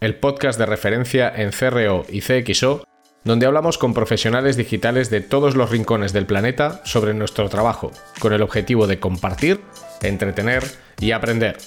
[0.00, 2.84] el podcast de referencia en CRO y CXO,
[3.22, 8.32] donde hablamos con profesionales digitales de todos los rincones del planeta sobre nuestro trabajo, con
[8.32, 9.60] el objetivo de compartir,
[10.00, 10.64] entretener
[11.00, 11.58] y aprender.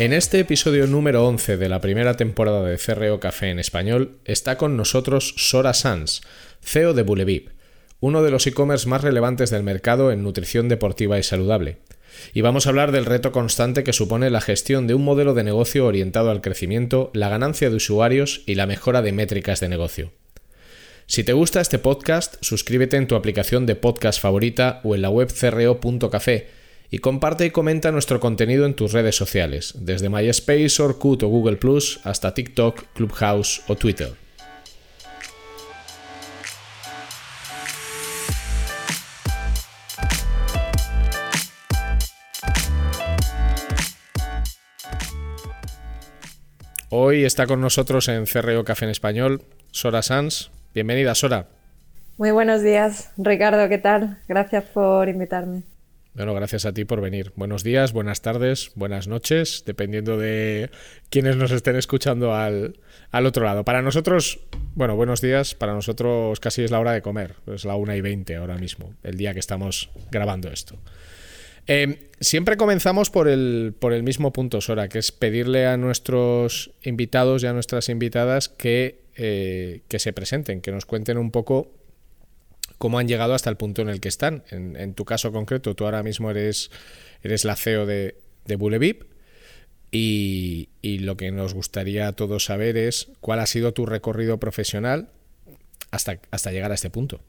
[0.00, 4.58] En este episodio número 11 de la primera temporada de CRO Café en español está
[4.58, 6.22] con nosotros Sora Sanz,
[6.60, 7.61] CEO de Bulevip
[8.02, 11.78] uno de los e-commerce más relevantes del mercado en nutrición deportiva y saludable.
[12.34, 15.44] Y vamos a hablar del reto constante que supone la gestión de un modelo de
[15.44, 20.10] negocio orientado al crecimiento, la ganancia de usuarios y la mejora de métricas de negocio.
[21.06, 25.08] Si te gusta este podcast, suscríbete en tu aplicación de podcast favorita o en la
[25.08, 26.48] web cro.café
[26.90, 31.58] y comparte y comenta nuestro contenido en tus redes sociales, desde MySpace, Orkut o Google
[32.02, 34.21] hasta TikTok, Clubhouse o Twitter.
[46.94, 49.40] Hoy está con nosotros en CRO Café en Español
[49.70, 50.50] Sora Sanz.
[50.74, 51.46] Bienvenida, Sora.
[52.18, 54.18] Muy buenos días, Ricardo, ¿qué tal?
[54.28, 55.62] Gracias por invitarme.
[56.12, 57.32] Bueno, gracias a ti por venir.
[57.34, 60.68] Buenos días, buenas tardes, buenas noches, dependiendo de
[61.08, 62.78] quienes nos estén escuchando al,
[63.10, 63.64] al, otro lado.
[63.64, 64.40] Para nosotros,
[64.74, 68.02] bueno, buenos días, para nosotros casi es la hora de comer, es la 1 y
[68.02, 70.76] 20 ahora mismo, el día que estamos grabando esto.
[71.66, 76.72] Eh, siempre comenzamos por el, por el mismo punto, Sora, que es pedirle a nuestros
[76.82, 81.72] invitados y a nuestras invitadas que, eh, que se presenten, que nos cuenten un poco
[82.78, 84.42] cómo han llegado hasta el punto en el que están.
[84.50, 86.70] En, tu caso concreto, tú ahora mismo eres,
[87.22, 89.04] eres la CEO de, de Bulevip
[89.92, 94.40] y, y lo que nos gustaría a todos saber es cuál ha sido tu recorrido
[94.40, 95.10] profesional
[95.92, 97.20] hasta, hasta llegar a este punto.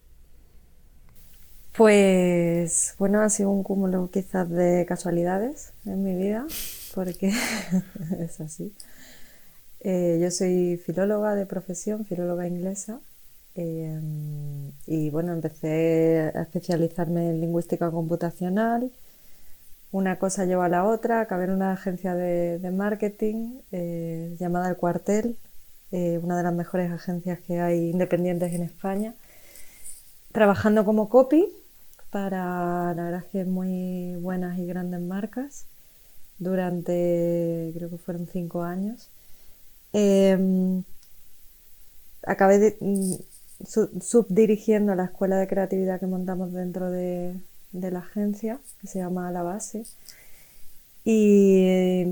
[1.76, 6.46] Pues bueno, ha sido un cúmulo quizás de casualidades en mi vida,
[6.94, 7.34] porque
[8.20, 8.76] es así.
[9.80, 13.00] Eh, yo soy filóloga de profesión, filóloga inglesa,
[13.56, 14.00] eh,
[14.86, 18.92] y bueno, empecé a especializarme en lingüística computacional.
[19.92, 24.78] Una cosa lleva a la otra, acabé en una agencia de, marketing eh, llamada El
[24.78, 25.38] Cuartel,
[25.92, 29.16] una de las mejores agencias que hay independientes en España,
[30.32, 31.63] trabajando como copy
[32.14, 35.66] para, la verdad es que muy buenas y grandes marcas
[36.38, 39.10] durante, creo que fueron cinco años.
[39.94, 40.84] Em,
[42.26, 43.16] acabé mm,
[44.02, 47.34] subdirigiendo la escuela de creatividad que montamos dentro de,
[47.72, 49.84] la agencia, que se llama La Base.
[51.04, 52.04] Y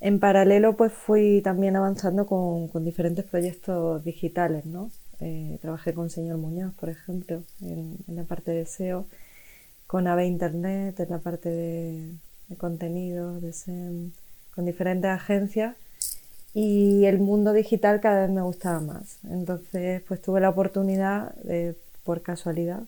[0.00, 4.90] en paralelo pues fui también avanzando con, diferentes proyectos digitales, ¿no?
[5.20, 9.06] Eh, trabajé con señor Muñoz, por ejemplo, en la parte de SEO
[9.88, 14.12] con AVE Internet, en la parte de, contenido, de SEM,
[14.54, 15.76] con diferentes agencias
[16.54, 19.18] y el mundo digital cada vez me gustaba más.
[19.24, 21.34] Entonces, pues tuve la oportunidad,
[22.04, 22.82] por casualidad,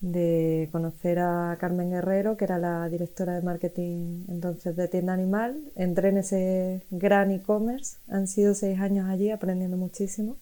[0.00, 5.58] de conocer a Carmen Guerrero, que era la directora de marketing entonces de Tienda Animal.
[5.76, 10.36] Entré en ese gran e-commerce, han sido seis años allí aprendiendo muchísimo.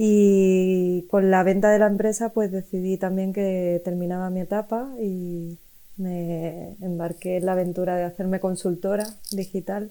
[0.00, 5.58] Y con la venta de la empresa pues decidí también que terminaba mi etapa y
[5.96, 9.90] me embarqué en la aventura de hacerme consultora digital.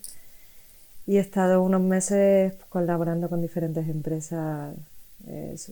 [1.06, 4.76] Y he estado unos meses colaborando con diferentes empresas,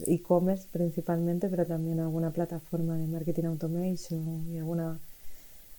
[0.06, 5.00] e-commerce principalmente, pero también alguna plataforma de marketing automation y alguna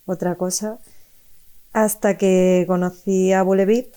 [0.06, 0.78] otra cosa,
[1.74, 3.92] hasta que conocí a Bulevip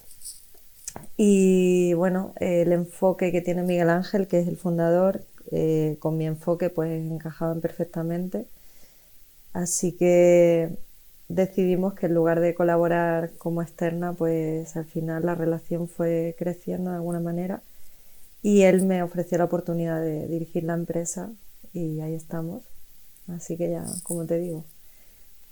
[1.18, 6.26] y bueno, el enfoque que tiene Miguel Ángel, que es el fundador, eh, con mi
[6.28, 8.46] enfoque pues encajaban perfectamente.
[9.54, 10.78] Así que
[11.28, 16.92] decidimos que en lugar de colaborar como externa, pues al final la relación fue creciendo
[16.92, 17.62] de alguna manera
[18.44, 21.32] y él me ofreció la oportunidad de dirigir la empresa
[21.74, 22.64] y ahí estamos.
[23.28, 24.66] Así que ya, como te digo,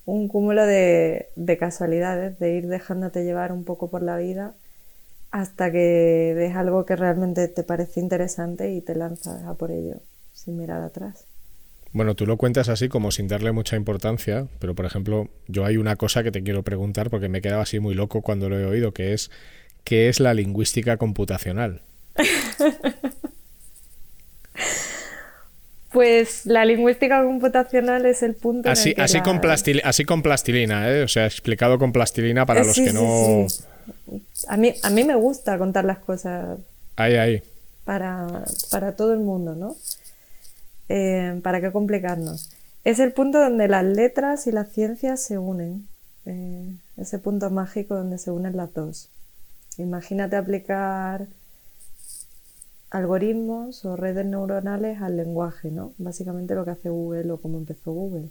[0.06, 4.54] un cúmulo de, de casualidades, de ir dejándote llevar un poco por la vida
[5.30, 10.00] hasta que ves algo que realmente te parece interesante y te lanzas a por ello
[10.32, 11.26] sin mirar atrás.
[11.92, 15.78] Bueno, tú lo cuentas así como sin darle mucha importancia, pero por ejemplo, yo hay
[15.78, 18.58] una cosa que te quiero preguntar porque me he quedado así muy loco cuando lo
[18.58, 19.30] he oído, que es
[19.84, 21.82] ¿qué es la lingüística computacional?
[25.92, 28.68] Pues la lingüística computacional es el punto.
[28.68, 31.02] Así, en el que así, la- con, plastil- así con plastilina, ¿eh?
[31.02, 33.46] o sea, explicado con plastilina para Eh, los sí, que sí, no.
[33.48, 33.64] sí.
[34.48, 36.58] A mí, a mí me gusta contar las cosas
[36.96, 37.42] Ahí, ahí.
[37.84, 39.76] para, para todo el mundo, ¿no?
[40.90, 42.50] Eh, ¿Para qué complicarnos?
[42.84, 45.88] Es el punto donde las letras y las ciencias se unen.
[46.26, 49.08] eh, ese punto mágico donde se unen las dos.
[49.78, 51.26] Imagínate aplicar
[52.90, 55.92] algoritmos o redes neuronales al lenguaje, ¿no?
[55.98, 58.28] Básicamente lo que hace Google o cómo empezó Google.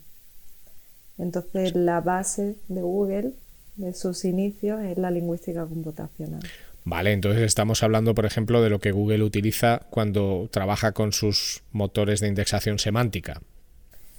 [1.18, 3.34] Entonces la base de Google,
[3.76, 6.42] de sus inicios, es la lingüística computacional.
[6.86, 11.62] Vale, entonces estamos hablando, por ejemplo, de lo que Google utiliza cuando trabaja con sus
[11.74, 13.42] motores de indexación semántica,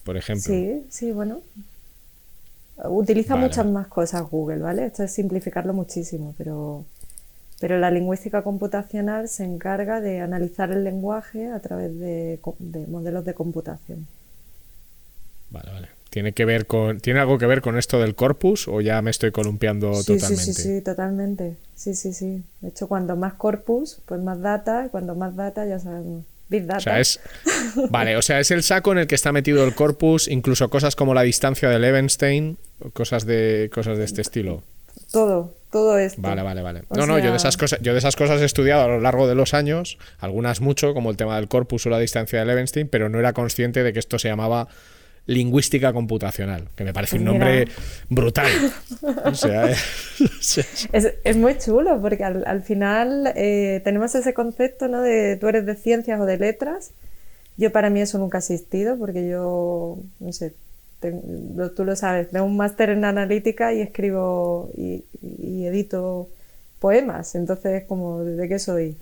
[0.05, 0.53] por ejemplo.
[0.53, 1.41] Sí, sí, bueno.
[2.85, 3.47] Utiliza Vale.
[3.47, 4.85] muchas más cosas Google, ¿vale?
[4.85, 6.85] Esto es simplificarlo muchísimo, pero,
[7.61, 12.39] pero la lingüística computacional se encarga de analizar el lenguaje a través de,
[12.89, 14.07] modelos de computación.
[15.51, 15.89] Vale, vale.
[16.11, 19.11] ¿Tiene, que ver con, ¿Tiene algo que ver con esto del corpus o ya me
[19.11, 20.53] estoy columpiando Sí, sí, totalmente?
[20.53, 21.57] sí, sí, totalmente.
[21.75, 22.43] Sí, sí, sí.
[22.61, 26.25] De hecho, cuanto más corpus, pues más data, y cuanto más data, ya sabemos.
[26.49, 26.79] Big data.
[26.79, 27.21] O sea, es.
[27.91, 30.97] Vale, o sea, es el saco en el que está metido el corpus, incluso cosas
[30.97, 32.57] como la distancia de Levenstein,
[32.95, 34.63] cosas de, cosas de este estilo.
[35.13, 36.21] Todo, todo esto.
[36.23, 36.83] Vale, vale, vale.
[36.89, 39.01] O No, no, yo de esas cosas, yo de esas cosas he estudiado a lo
[39.01, 42.47] largo de los años, algunas mucho, como el tema del corpus o la distancia de
[42.47, 44.69] Levenstein, pero no era consciente de que esto se llamaba
[45.27, 47.33] lingüística computacional, que me parece un mira.
[47.33, 47.69] nombre
[48.09, 48.51] brutal.
[49.27, 49.79] O sea, es-
[50.93, 55.03] Es, es muy chulo porque al, al final eh, tenemos ese concepto, ¿no?
[55.03, 56.93] De tú eres de ciencias o de letras.
[57.59, 60.55] Yo para mí eso nunca ha existido porque yo, no sé,
[61.01, 66.29] tú lo sabes, tengo un máster en analítica y escribo y, y edito
[66.79, 67.35] poemas.
[67.35, 68.97] Entonces, como, ¿de qué soy?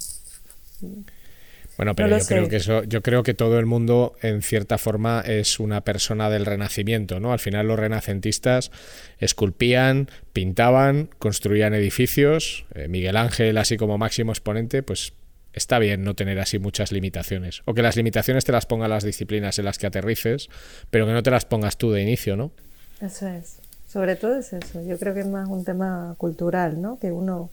[1.76, 5.20] Bueno, pero yo creo que eso, yo creo que todo el mundo, en cierta forma,
[5.20, 7.32] es una persona del renacimiento, ¿no?
[7.32, 8.70] Al final los renacentistas
[9.18, 12.64] esculpían, pintaban, construían edificios.
[12.74, 15.12] Eh, Miguel Ángel, así como máximo exponente, pues
[15.56, 17.62] está bien no tener así muchas limitaciones.
[17.64, 20.48] O que las limitaciones te las pongan las disciplinas en las que aterrices,
[20.90, 22.52] pero que no te las pongas tú de inicio, ¿no?
[23.00, 23.58] Eso es.
[23.88, 24.82] Sobre todo es eso.
[24.82, 26.98] Yo creo que es más un tema cultural, ¿no?
[26.98, 27.50] Que uno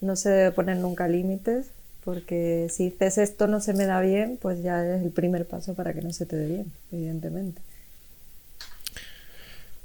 [0.00, 1.66] no se debe poner nunca límites,
[2.04, 5.74] porque si dices esto no se me da bien, pues ya es el primer paso
[5.74, 7.60] para que no se te dé bien, evidentemente.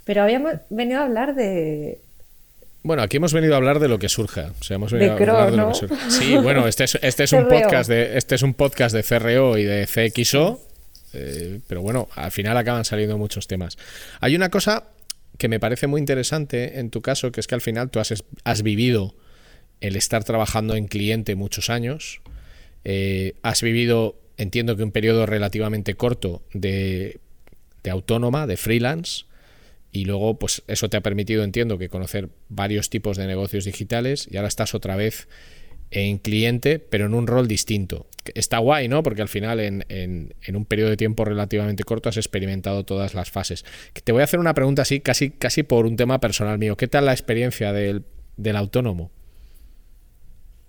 [0.06, 2.00] Pero habíamos venido a hablar de...
[2.86, 4.54] Bueno, aquí hemos venido a hablar de lo que surja.
[4.60, 6.12] O sea, hemos De venido a hablar de lo que surja.
[6.12, 9.58] Sí, bueno, este es, este es un podcast de este es un podcast de CRO
[9.58, 10.62] y de CXO,
[11.14, 13.80] eh, pero bueno, al final acaban saliendo muchos temas.
[14.20, 14.84] Hay una cosa
[15.40, 18.14] que me parece muy interesante en tu caso, que es que al final tú has,
[18.44, 19.16] has vivido
[19.82, 22.22] el estar trabajando en cliente muchos años,
[22.84, 27.20] eh, has vivido, entiendo que un periodo relativamente corto de,
[27.82, 29.26] de autónoma, de freelance,
[29.96, 34.28] y luego pues eso te ha permitido, entiendo, que conocer varios tipos de negocios digitales
[34.30, 35.28] y ahora estás otra vez
[35.92, 38.08] en cliente, pero en un rol distinto.
[38.34, 39.04] Está guay, ¿no?
[39.04, 43.30] Porque al final en, en, un periodo de tiempo relativamente corto has experimentado todas las
[43.30, 43.64] fases.
[44.04, 46.76] Te voy a hacer una pregunta así, casi, casi por un tema personal mío.
[46.76, 48.04] ¿Qué tal la experiencia del,
[48.36, 49.12] del autónomo?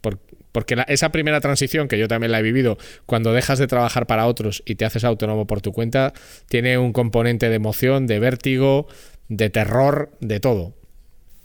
[0.02, 0.20] Por,
[0.52, 4.26] porque esa primera transición, que yo también la he vivido, cuando dejas de trabajar para
[4.26, 6.14] otros y te haces autónomo por tu cuenta,
[6.48, 8.86] tiene un componente de emoción, de vértigo,
[9.28, 10.74] de terror, de todo.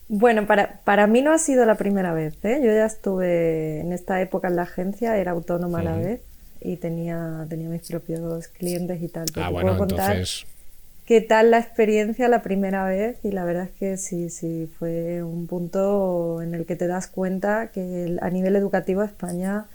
[0.07, 2.59] Bueno, para, para mí no ha sido la primera vez, ¿eh?
[2.61, 6.21] Yo ya estuve en esta época en la agencia, era autónoma a la vez
[6.59, 9.31] y tenía, tenía mis propios clientes y tal.
[9.31, 10.45] Pero Ah, te bueno, puedo contar entonces...
[11.05, 15.23] qué tal la experiencia la primera vez y la verdad es que sí, sí, fue
[15.23, 19.67] un punto en el que te das cuenta que el- a nivel educativo España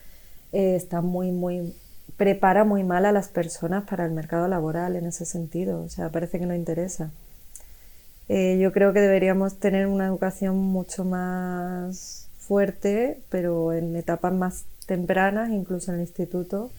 [0.52, 1.74] eh, está muy, muy,
[2.16, 6.10] prepara muy mal a las personas para el mercado laboral en ese sentido, o sea,
[6.10, 7.12] parece que no interesa.
[8.28, 14.64] Eh, yo creo que deberíamos tener una educación mucho más fuerte, pero en etapas más
[14.86, 16.70] tempranas, incluso en el instituto,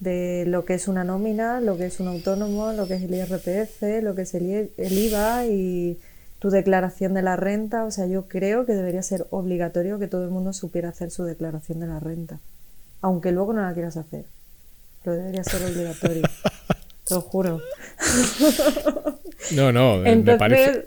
[0.00, 3.14] de lo que es una nómina, lo que es un autónomo, lo que es el
[3.14, 5.98] IRPF, lo que es el, IVA y
[6.38, 7.84] tu declaración de la renta.
[7.84, 11.24] O sea, yo creo que debería ser obligatorio que todo el mundo supiera hacer su
[11.24, 12.38] declaración de la renta,
[13.00, 14.26] aunque luego no la quieras hacer.
[15.02, 16.22] Pero debería ser obligatorio.
[17.06, 17.60] Te lo juro.
[19.52, 20.84] No, no, eh, me Entonces, parece...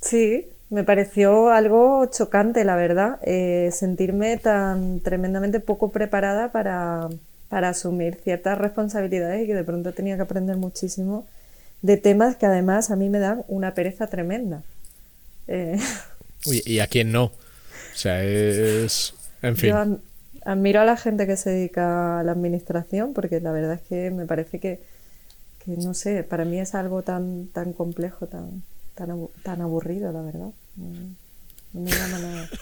[0.00, 7.08] sí, me pareció algo chocante, la verdad, eh, sentirme tan tremendamente poco preparada para,
[7.48, 11.26] para asumir ciertas responsabilidades y que de pronto tenía que aprender muchísimo
[11.80, 14.62] de temas que además a mí me dan una pereza tremenda.
[15.48, 15.78] Eh,
[16.44, 17.24] ¿Y a quién no?
[17.24, 19.14] O sea, es...
[19.42, 19.70] En fin.
[19.70, 19.98] Yo
[20.44, 24.10] admiro a la gente que se dedica a la administración porque la verdad es que
[24.10, 24.80] me parece que,
[25.66, 28.62] no sé, para mí es algo tan, tan complejo, tan,
[28.94, 30.50] tan, aburrido, la verdad.
[30.76, 32.48] No, me llama nada.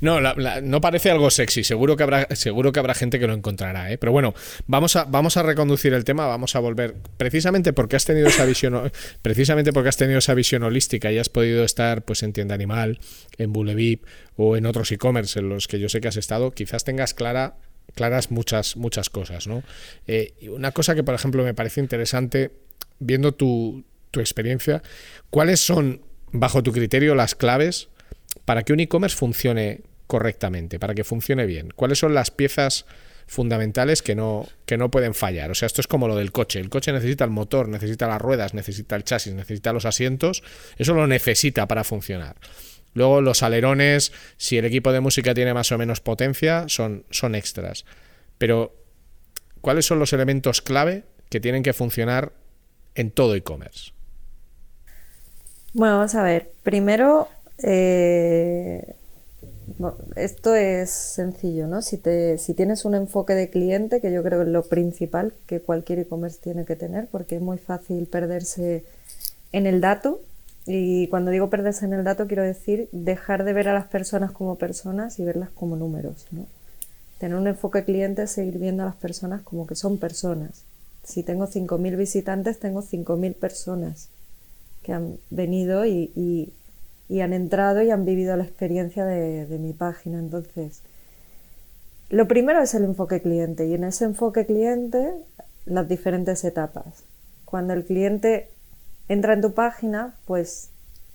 [0.00, 1.64] No, no parece algo sexy.
[1.64, 3.96] Seguro que habrá, seguro que habrá gente que lo encontrará, ¿eh?
[3.96, 4.34] Pero bueno,
[4.66, 6.94] vamos a, vamos a reconducir el tema, vamos a volver.
[7.16, 11.30] Precisamente porque has tenido esa visión, precisamente porque has tenido esa visión holística y has
[11.30, 13.00] podido estar, pues, en tienda animal,
[13.38, 14.04] en Bulevip
[14.36, 17.56] o en otros e-commerce en los que yo sé que has estado, quizás tengas clara
[17.94, 19.62] claras muchas, muchas cosas, ¿no?
[20.06, 22.50] Eh, una cosa que, por ejemplo, me parece interesante,
[22.98, 24.82] viendo tu, tu experiencia,
[25.30, 26.02] ¿cuáles son,
[26.32, 27.88] bajo tu criterio, las claves
[28.44, 31.72] para que un e-commerce funcione correctamente, para que funcione bien?
[31.74, 32.86] ¿Cuáles son las piezas
[33.26, 35.50] fundamentales que no, que no pueden fallar?
[35.50, 36.60] O sea, esto es como lo del coche.
[36.60, 40.42] El coche necesita el motor, necesita las ruedas, necesita el chasis, necesita los asientos.
[40.78, 42.36] Eso lo necesita para funcionar.
[42.96, 47.34] Luego los alerones, si el equipo de música tiene más o menos potencia, son, son
[47.34, 47.84] extras.
[48.38, 48.74] Pero,
[49.60, 52.32] ¿cuáles son los elementos clave que tienen que funcionar
[52.94, 53.92] en todo e-commerce?
[55.74, 56.50] Bueno, vamos a ver.
[56.62, 57.28] Primero,
[57.62, 58.94] eh,
[60.16, 61.82] esto es sencillo, ¿no?
[61.82, 65.34] Si, te, si tienes un enfoque de cliente, que yo creo que es lo principal
[65.46, 68.84] que cualquier e-commerce tiene que tener, porque es muy fácil perderse
[69.52, 70.22] en el dato.
[70.66, 74.32] Y cuando digo perderse en el dato, quiero decir dejar de ver a las personas
[74.32, 76.46] como personas y verlas como números, ¿no?
[77.18, 80.64] Tener un enfoque cliente es seguir viendo a las personas como que son personas.
[81.04, 84.08] Si tengo 5.000 visitantes, tengo 5.000 personas
[84.82, 86.52] que han venido y
[87.08, 90.18] y han entrado y han vivido la experiencia de, mi página.
[90.18, 90.80] Entonces,
[92.10, 95.12] lo primero es el enfoque cliente y en ese enfoque cliente
[95.66, 97.04] las diferentes etapas.
[97.44, 98.48] Cuando el cliente
[99.08, 100.70] entra en tu página, pues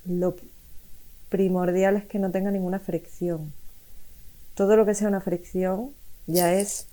[0.05, 0.35] lo
[1.29, 3.53] primordial es que no tenga ninguna fricción.
[4.55, 5.91] Todo lo que sea una fricción
[6.27, 6.87] ya es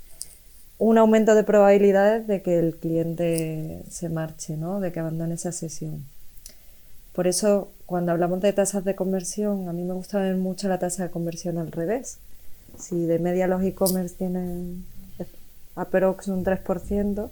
[0.79, 4.81] un aumento de probabilidades de que el cliente se marche, ¿no?
[4.81, 6.05] de que abandone esa sesión.
[7.13, 10.79] Por eso, cuando hablamos de tasas de conversión, a mí me gusta ver mucho la
[10.79, 12.19] tasa de conversión al revés.
[12.79, 14.85] Si de media los e-commerce tienen
[15.75, 17.29] aprox un 3%,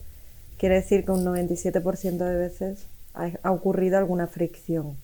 [0.59, 4.97] quiere decir que un 97% de veces ha, ocurrido alguna fricción.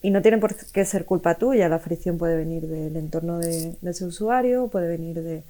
[0.00, 3.76] Y no tiene por qué ser culpa tuya, la fricción puede venir del entorno de,
[3.82, 5.44] ese usuario, puede venir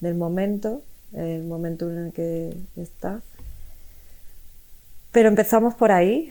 [0.00, 3.20] del momento, el momento en el que está.
[5.12, 6.30] Pero empezamos por ahí,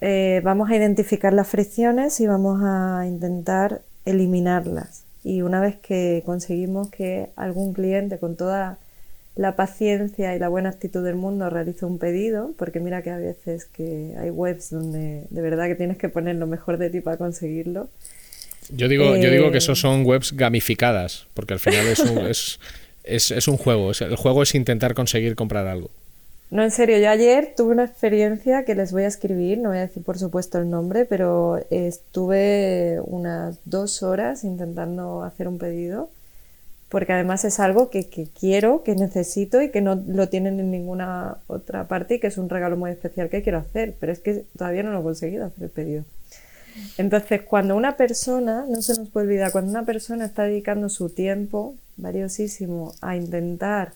[0.00, 5.04] eh, vamos a identificar las fricciones y vamos a intentar eliminarlas.
[5.22, 8.78] Y una vez que conseguimos que algún cliente con toda
[9.36, 13.16] la paciencia y la buena actitud del mundo realice un pedido, porque mira que a
[13.16, 17.00] veces que hay webs donde de verdad que tienes que poner lo mejor de ti
[17.00, 17.88] para conseguirlo.
[18.68, 22.18] Yo digo, yo digo que eso eh, son webs gamificadas, porque al final es un,
[22.26, 22.58] es,
[23.04, 23.92] es un juego.
[23.92, 25.90] el juego es intentar conseguir comprar algo.
[26.50, 29.78] No, en serio, yo ayer tuve una experiencia que les voy a escribir, no voy
[29.78, 36.10] a decir por supuesto el nombre, pero estuve unas dos horas intentando hacer un pedido,
[36.90, 41.38] porque además es algo que, quiero, que necesito y que no lo tienen en ninguna
[41.46, 44.44] otra parte y que es un regalo muy especial que quiero hacer, pero es que
[44.58, 46.04] todavía no lo he conseguido hacer el pedido.
[46.98, 51.10] Entonces, cuando una persona, no se nos puede olvidar, cuando una persona está dedicando su
[51.10, 53.92] tiempo valiosísimo a intentar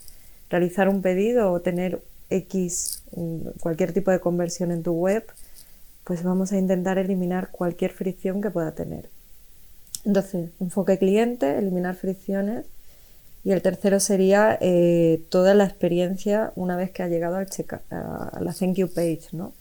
[0.49, 3.03] realizar un pedido o tener X,
[3.59, 5.25] cualquier tipo de conversión en tu web,
[6.05, 9.09] pues vamos a intentar eliminar cualquier fricción que pueda tener.
[10.05, 12.67] Entonces, enfoque cliente, eliminar fricciones.
[13.45, 17.75] Y el tercero sería eh, toda la experiencia una vez que ha llegado al check
[17.75, 19.53] a, la thank you page, ¿no?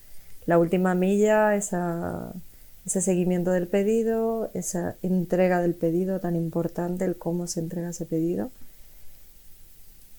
[0.45, 7.47] La última milla, ese seguimiento del pedido, esa entrega del pedido tan importante, el cómo
[7.47, 8.51] se entrega ese pedido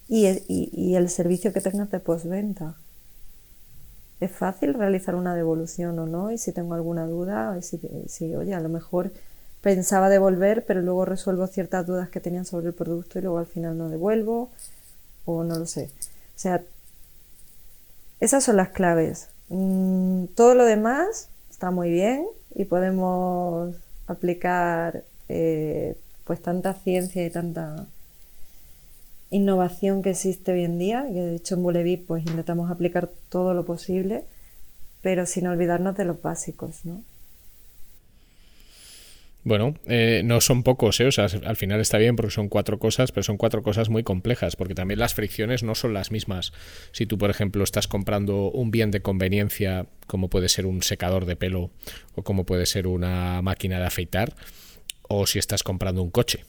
[0.09, 2.75] y, el servicio que tengas de postventa.
[4.21, 8.55] Es fácil realizar una devolución o no, y si tengo alguna duda, y si, oye,
[8.55, 9.13] a lo mejor
[9.65, 13.47] pensaba devolver, pero luego resuelvo ciertas dudas que tenían sobre el producto y luego al
[13.47, 14.51] final no devuelvo,
[15.25, 15.85] o no lo sé.
[16.37, 16.63] O sea,
[18.21, 19.29] esas son las claves.
[19.49, 23.75] Mm, todo lo demás está muy bien y podemos
[24.07, 27.87] aplicar eh, pues tanta ciencia y tanta
[29.31, 33.55] innovación que existe hoy en día, que de hecho en Bulevip pues intentamos aplicar todo
[33.55, 34.25] lo posible,
[35.01, 37.03] pero sin olvidarnos de los básicos, ¿no?
[39.45, 41.07] Bueno, eh, no son pocos, ¿eh?
[41.07, 44.03] o sea, al final está bien porque son cuatro cosas, pero son cuatro cosas muy
[44.03, 46.55] complejas, porque también las fricciones no son las mismas.
[46.93, 51.27] Si tú, por ejemplo, estás comprando un bien de conveniencia, como puede ser un secador
[51.27, 51.71] de pelo
[52.15, 54.35] o como puede ser una máquina de afeitar,
[55.03, 56.47] o si estás comprando un coche,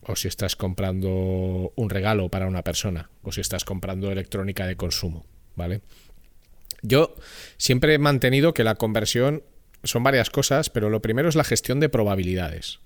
[0.00, 4.76] o si estás comprando un regalo para una persona, o si estás comprando electrónica de
[4.76, 5.82] consumo, ¿vale?
[6.80, 7.14] Yo
[7.58, 9.42] siempre he mantenido que la conversión
[9.84, 12.80] son varias cosas, pero lo primero es la gestión de probabilidades.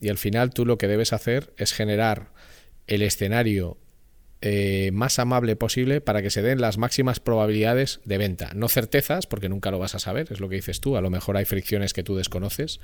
[0.00, 2.32] Y al final tú lo que debes hacer es generar
[2.86, 3.78] el escenario
[4.46, 8.50] eh, más amable posible para que se den las máximas probabilidades de venta.
[8.54, 10.98] No certezas, porque nunca lo vas a saber, es lo que dices tú.
[10.98, 12.80] A lo mejor hay fricciones que tú desconoces,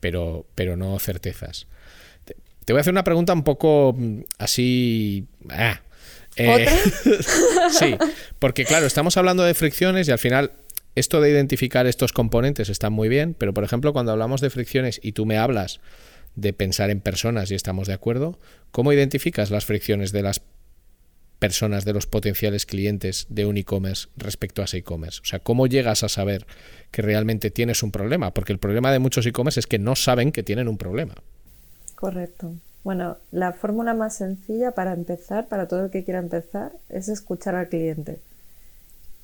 [0.00, 1.68] pero, pero no certezas.
[2.24, 5.28] Te, voy a hacer una pregunta un poco mm, así.
[5.48, 5.80] Ah,
[6.34, 6.66] eh,
[7.70, 7.96] sí,
[8.40, 10.52] porque claro, estamos hablando de fricciones y al final
[10.94, 15.00] esto de identificar estos componentes está muy bien, pero por ejemplo cuando hablamos de fricciones
[15.02, 15.80] y tú me hablas
[16.34, 18.38] de pensar en personas y estamos de acuerdo,
[18.70, 20.42] ¿cómo identificas las fricciones de las
[21.38, 25.20] personas, de los potenciales clientes de un e-commerce respecto a ese e-commerce?
[25.22, 26.46] O sea, ¿cómo llegas a saber
[26.90, 28.34] que realmente tienes un problema?
[28.34, 31.14] Porque el problema de muchos e-commerce es que no saben que tienen un problema.
[31.94, 32.54] Correcto.
[32.82, 37.54] Bueno, la fórmula más sencilla para empezar, para todo el que quiera empezar, es escuchar
[37.54, 38.20] al cliente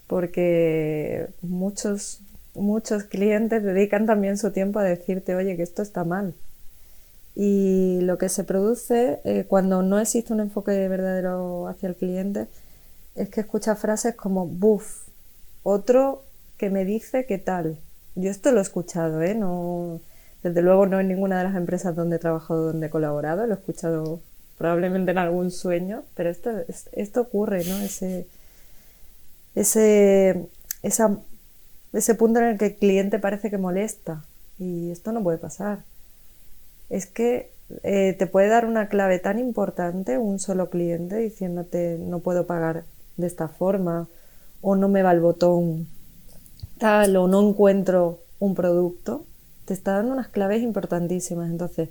[0.06, 2.20] porque muchos,
[2.54, 6.34] muchos clientes dedican también su tiempo a decirte, oye, que esto está mal.
[7.34, 12.46] Y lo que se produce eh, cuando no existe un enfoque verdadero hacia el cliente
[13.14, 15.08] es que escucha frases como, buf,
[15.62, 16.22] otro
[16.56, 17.76] que me dice qué tal.
[18.14, 19.34] Yo esto lo he escuchado, ¿eh?
[19.34, 20.00] No,
[20.42, 23.54] desde luego no en ninguna de las empresas donde he trabajado, donde he colaborado, lo
[23.54, 24.20] he escuchado
[24.56, 26.50] probablemente en algún sueño, pero esto,
[26.92, 27.76] esto ocurre, ¿no?
[27.78, 28.26] Ese,
[29.56, 30.46] ese,
[30.82, 34.24] ese punto en el que el cliente parece que molesta.
[34.58, 35.80] Y esto no puede pasar.
[36.88, 37.50] Es que
[37.82, 42.84] eh, te puede dar una clave tan importante un solo cliente diciéndote no puedo pagar
[43.16, 44.06] de esta forma
[44.60, 45.88] o no me va el botón
[46.78, 49.24] tal o no encuentro un producto.
[49.64, 51.50] Te está dando unas claves importantísimas.
[51.50, 51.88] Entonces,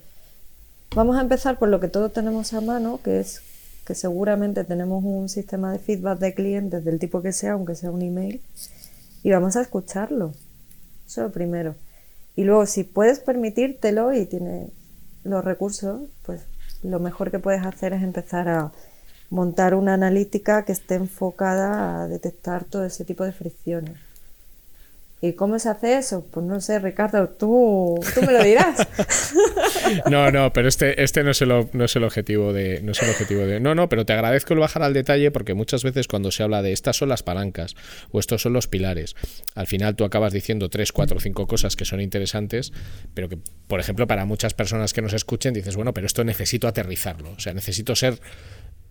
[0.95, 3.41] vamos a empezar por lo que todos tenemos a mano, que es
[3.85, 7.91] que seguramente tenemos un sistema de feedback de clientes del tipo que sea, aunque sea
[7.91, 8.41] un email,
[9.23, 10.33] y vamos a escucharlo.
[11.05, 11.75] Eso es lo primero.
[12.35, 14.69] Y luego, si puedes permitírtelo y tienes
[15.23, 16.41] los recursos, pues
[16.83, 18.71] lo mejor que puedes hacer es empezar a
[19.29, 23.97] montar una analítica que esté enfocada a detectar todo ese tipo de fricciones.
[25.21, 26.27] ¿Y cómo se hace eso?
[26.29, 28.85] Pues no sé, Ricardo, tú, tú me lo dirás.
[30.11, 32.81] no, no, pero este, este no, es el, no es el objetivo de.
[32.81, 33.61] No es el objetivo de.
[33.61, 36.61] No, no, pero te agradezco el bajar al detalle porque muchas veces cuando se habla
[36.61, 37.75] de estas son las palancas
[38.11, 39.15] o estos son los pilares,
[39.55, 42.73] al final tú acabas diciendo tres, cuatro, cinco cosas que son interesantes,
[43.13, 46.67] pero que, por ejemplo, para muchas personas que nos escuchen, dices, bueno, pero esto necesito
[46.67, 47.31] aterrizarlo.
[47.31, 48.19] O sea, necesito ser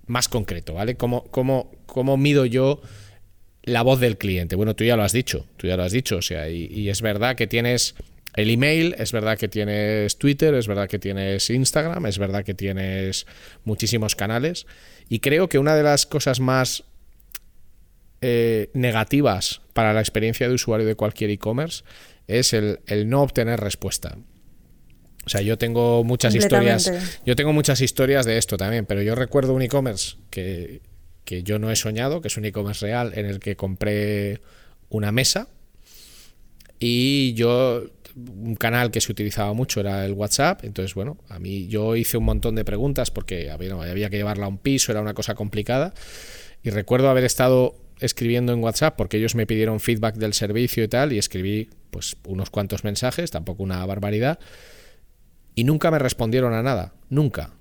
[0.06, 0.96] más concreto, ¿vale?
[0.96, 2.80] ¿Cómo, cómo, cómo mido yo?
[3.64, 4.56] La voz del cliente.
[4.56, 7.02] Bueno, tú ya lo has dicho, tú ya lo has dicho, o sea, y, es
[7.02, 7.94] verdad que tienes
[8.36, 12.54] el email, es verdad que tienes Twitter, es verdad que tienes Instagram, es verdad que
[12.54, 13.26] tienes
[13.64, 14.66] muchísimos canales,
[15.08, 16.84] y creo que una de las cosas más
[18.20, 21.84] eh, negativas para la experiencia de usuario de cualquier e-commerce
[22.26, 24.16] es el, el no obtener respuesta.
[25.26, 27.20] O sea, yo tengo muchas historias.
[27.24, 30.82] Yo tengo muchas historias de esto también, pero yo recuerdo un e-commerce que
[31.24, 34.40] que yo no he soñado, que es un e-commerce real en el que compré
[34.88, 35.48] una mesa.
[36.78, 37.84] Y yo
[38.16, 42.16] un canal que se utilizaba mucho era el WhatsApp, entonces bueno, a mí yo hice
[42.16, 45.94] un montón de preguntas porque había, que llevarla a un piso, era una cosa complicada.
[46.62, 50.88] Y recuerdo haber estado escribiendo en WhatsApp porque ellos me pidieron feedback del servicio y
[50.88, 54.38] tal y escribí pues unos cuantos mensajes, tampoco una barbaridad.
[55.54, 57.52] Y nunca me respondieron a nada, nunca.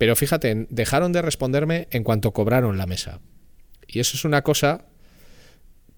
[0.00, 3.20] Pero fíjate, dejaron de responderme en cuanto cobraron la mesa.
[3.86, 4.86] Y eso es una cosa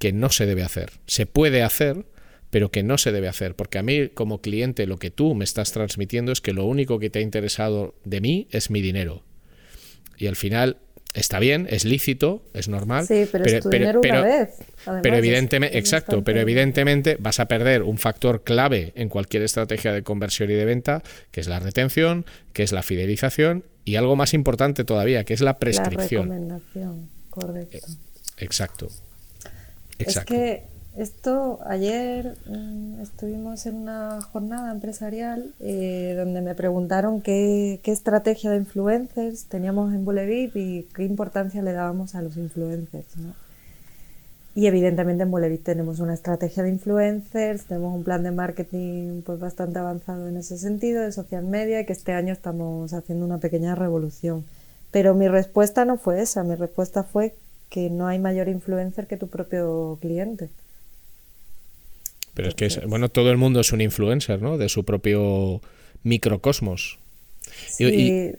[0.00, 0.90] que no se debe hacer.
[1.06, 2.04] Se puede hacer,
[2.50, 3.54] pero que no se debe hacer.
[3.54, 6.98] Porque a mí, como cliente, lo que tú me estás transmitiendo es que lo único
[6.98, 9.22] que te ha interesado de mí es mi dinero.
[10.18, 10.78] Y al final
[11.14, 13.06] está bien, es lícito, es normal.
[13.06, 14.48] Sí, pero, es tu dinero una vez.
[15.04, 20.02] pero evidentemente, exacto, pero evidentemente vas a perder un factor clave en cualquier estrategia de
[20.02, 24.34] conversión y de venta, que es la retención, que es la fidelización y algo más
[24.34, 26.28] importante todavía, que es la prescripción.
[26.28, 27.76] La recomendación, correcto.
[27.76, 28.88] Eh, exacto.
[29.98, 30.34] Exacto.
[30.34, 37.80] Es que esto, ayer mm, estuvimos en una jornada empresarial eh, donde me preguntaron qué,
[37.84, 43.06] estrategia de influencers teníamos en Bulevip y qué importancia le dábamos a los influencers.
[44.54, 49.40] Y evidentemente en Bolevit tenemos una estrategia de influencers, tenemos un plan de marketing pues
[49.40, 53.38] bastante avanzado en ese sentido, de social media, y que este año estamos haciendo una
[53.38, 54.44] pequeña revolución.
[54.90, 57.34] Pero mi respuesta no fue esa, mi respuesta fue
[57.70, 60.50] que no hay mayor influencer que tu propio cliente.
[62.34, 64.58] Pero es que, bueno, todo el mundo es un influencer, ¿no?
[64.58, 65.62] De su propio
[66.02, 66.98] microcosmos.
[67.78, 68.32] Y,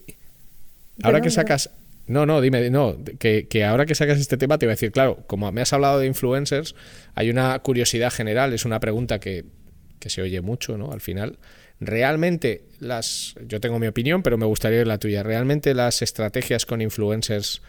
[1.01, 1.71] ahora que sacas...
[2.05, 4.91] No, no, dime, no, que, que, ahora que sacas este tema te iba a decir,
[4.91, 6.75] claro, como me has hablado de influencers,
[7.15, 9.45] hay una curiosidad general, es una pregunta que,
[9.99, 10.91] que se oye mucho, ¿no?
[10.91, 11.39] Al final,
[11.79, 16.81] realmente las, yo tengo mi opinión, pero me gustaría la tuya, ¿realmente las estrategias con
[16.81, 17.61] influencers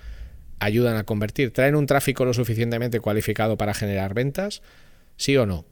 [0.59, 1.53] ayudan a convertir?
[1.53, 4.63] ¿Traen un tráfico lo suficientemente cualificado para generar ventas?
[5.17, 5.65] ¿Sí o no?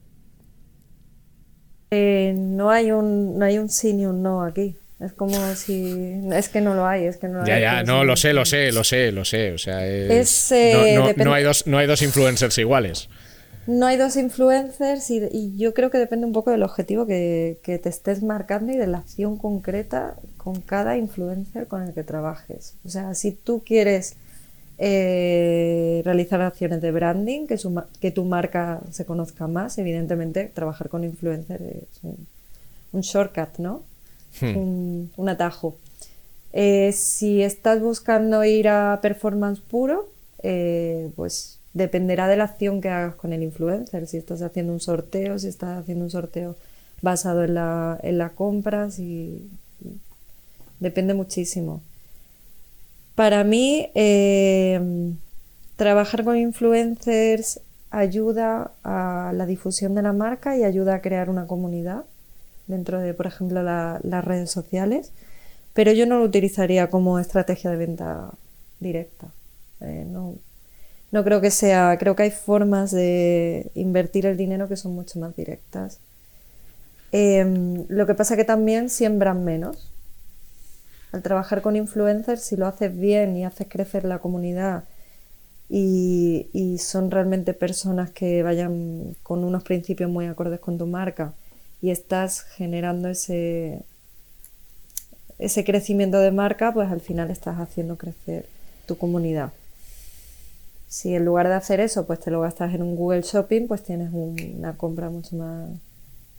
[1.90, 4.77] Eh, no hay un no hay un sí ni un no aquí.
[5.05, 6.21] Es como si.
[6.33, 8.45] Es que no lo hay, es que no Ya, hay, ya, no, lo sé, lo
[8.45, 9.53] sé, lo sé, lo sé.
[9.53, 13.09] O sea, es, eh, no, hay dos, no hay dos influencers iguales.
[13.67, 17.88] No hay dos influencers y, yo creo que depende un poco del objetivo que, te
[17.88, 22.75] estés marcando y de la acción concreta con cada influencer con el que trabajes.
[22.85, 24.17] O sea, si tú quieres
[24.79, 27.57] eh, realizar acciones de branding, que,
[28.01, 32.01] que tu marca se conozca más, evidentemente trabajar con influencers es
[32.93, 33.83] un shortcut, ¿no?
[34.40, 35.09] Hmm.
[35.16, 35.77] un, atajo.
[36.53, 40.09] Eh, si estás buscando ir a performance puro,
[40.42, 44.07] eh, pues dependerá de la acción que hagas con el influencer.
[44.07, 46.57] Si estás haciendo un sorteo, si estás haciendo un sorteo
[47.01, 48.88] basado en la, en la compra,
[50.81, 51.83] depende muchísimo.
[53.14, 55.14] Para mí, eh,
[55.77, 61.47] trabajar con influencers ayuda a la difusión de la marca y ayuda a crear una
[61.47, 62.05] comunidad
[62.66, 65.12] dentro de, por ejemplo, las redes sociales,
[65.75, 68.31] pero yo no lo utilizaría como estrategia de venta
[68.81, 69.29] directa.
[69.81, 74.94] Eh, no, creo que sea, creo que hay formas de invertir el dinero que son
[74.94, 75.98] mucho más directas.
[77.12, 79.90] Em, lo que pasa que también siembran menos.
[81.12, 84.85] Al trabajar con influencers, si lo haces bien y haces crecer la comunidad
[85.68, 91.35] y, y son realmente personas que vayan con unos principios muy acordes con tu marca,
[91.83, 93.83] y estás generando ese,
[95.38, 98.47] ese crecimiento de marca, pues al final estás haciendo crecer
[98.87, 99.53] tu comunidad.
[100.88, 103.83] Si en lugar de hacer eso, pues te lo gastas en un Google Shopping, pues
[103.83, 105.71] tienes una compra mucho más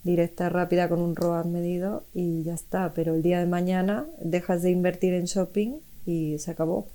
[0.02, 2.92] directa, rápida, con un ROAS medido y ya está.
[2.94, 5.74] Pero el día de mañana dejas de invertir en shopping
[6.06, 6.86] y se acabó.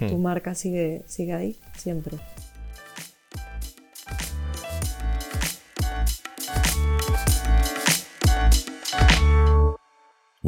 [0.00, 0.08] Hmm.
[0.08, 2.16] Tu marca sigue, sigue ahí siempre.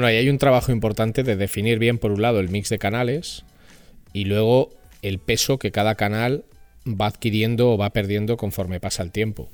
[0.00, 2.78] Bueno, ahí hay un trabajo importante de definir bien, por un lado, el mix de
[2.78, 3.44] canales
[4.14, 4.70] y luego
[5.02, 6.46] el peso que cada canal
[6.86, 9.50] va adquiriendo o va perdiendo conforme pasa el tiempo.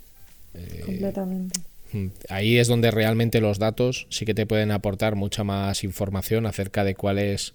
[0.55, 1.59] Eh, Completamente.
[1.91, 6.47] Mm, ahí es donde realmente los datos sí que te pueden aportar mucha más información
[6.47, 7.55] acerca de cuál es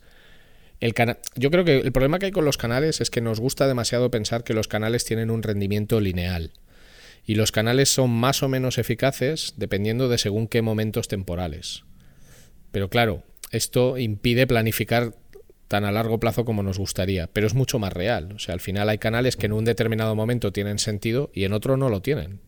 [0.81, 1.17] el canal.
[1.37, 4.11] Yo creo que el problema que hay con los canales es que nos gusta demasiado
[4.11, 6.51] pensar que los canales tienen un rendimiento lineal.
[7.25, 11.85] Y los canales son más o menos eficaces dependiendo de según qué momentos temporales.
[12.71, 15.13] Pero claro, esto impide planificar
[15.67, 18.33] tan a largo plazo como nos gustaría, pero es mucho más real.
[18.33, 21.53] O sea, al final hay canales que en un determinado momento tienen sentido y en
[21.53, 22.39] otro no lo tienen.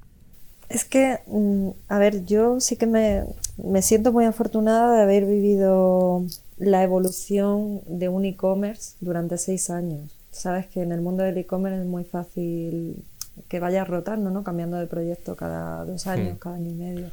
[0.69, 3.23] Es que, mm, a ver, yo sí que me,
[3.57, 6.25] me siento muy afortunada de haber vivido
[6.57, 10.17] la evolución de un e-commerce durante seis años.
[10.31, 13.03] Sabes que en el mundo del e-commerce es muy fácil
[13.47, 14.43] que vayas rotando, ¿no?
[14.43, 16.39] Cambiando de proyecto cada dos años, hmm.
[16.39, 17.05] cada año y medio.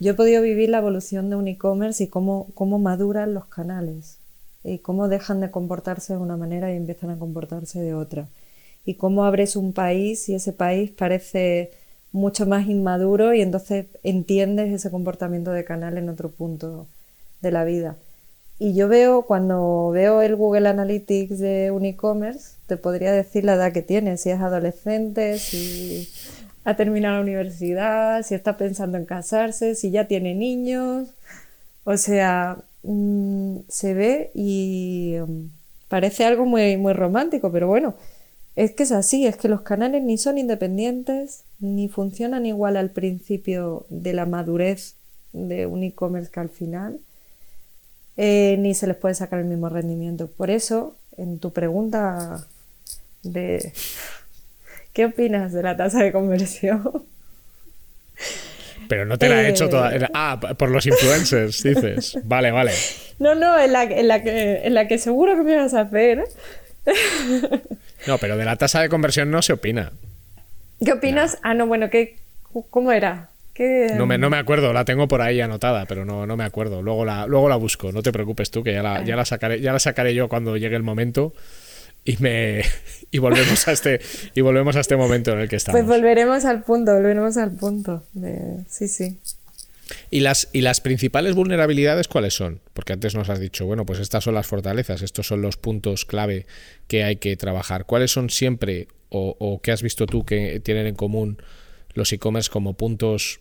[0.00, 4.16] Yo he podido vivir la evolución de un e-commerce y cómo, cómo maduran los canales
[4.64, 8.26] y cómo dejan de comportarse de una manera y empiezan a comportarse de otra.
[8.86, 11.70] Y cómo abres un país y ese país parece
[12.12, 16.86] mucho más inmaduro y entonces entiendes ese comportamiento de canal en otro punto
[17.42, 17.96] de la vida.
[18.58, 23.54] Y yo veo, cuando veo el Google Analytics de un e-commerce, te podría decir la
[23.54, 26.08] edad que tiene, si es adolescente, si
[26.64, 31.08] ha terminado la universidad, si está pensando en casarse, si ya tiene niños.
[31.84, 35.50] O sea, mm, se ve y mm,
[35.88, 37.94] parece algo muy, muy romántico, pero bueno,
[38.56, 42.90] es que es así, es que los canales ni son independientes, ni funcionan igual al
[42.90, 44.96] principio de la madurez
[45.32, 47.00] de un e-commerce que al final,
[48.16, 50.26] eh, ni se les puede sacar el mismo rendimiento.
[50.28, 52.46] Por eso, en tu pregunta
[53.22, 53.72] de
[54.92, 57.04] ¿qué opinas de la tasa de conversión?
[58.88, 59.94] Pero no te la he hecho toda.
[59.94, 60.08] Eh.
[60.14, 62.18] Ah, por los influencers, dices.
[62.24, 62.72] Vale, vale.
[63.18, 65.82] No, no, en la, en la, que, en la que seguro que me vas a
[65.82, 66.24] hacer.
[68.06, 69.92] No, pero de la tasa de conversión no se opina.
[70.84, 71.38] ¿Qué opinas?
[71.42, 72.16] Ah, no, bueno, ¿qué,
[72.70, 73.30] ¿cómo era?
[73.94, 76.80] No, me, no me acuerdo, la tengo por ahí anotada, pero no, no me acuerdo.
[76.80, 79.60] Luego la, luego la busco, no te preocupes tú, que ya la, ya la, sacaré,
[79.60, 81.34] ya la sacaré yo cuando llegue el momento
[82.04, 82.62] y me
[83.10, 84.00] y volvemos a este
[84.34, 85.80] y volvemos a este momento en el que estamos.
[85.80, 88.04] Pues volveremos al punto, volveremos al punto.
[88.68, 89.18] Sí, sí.
[90.10, 92.60] ¿Y las, ¿Y las principales vulnerabilidades cuáles son?
[92.74, 96.04] Porque antes nos has dicho, bueno, pues estas son las fortalezas, estos son los puntos
[96.04, 96.46] clave
[96.86, 97.86] que hay que trabajar.
[97.86, 101.38] ¿Cuáles son siempre o, o qué has visto tú que tienen en común
[101.94, 103.40] los e-commerce como puntos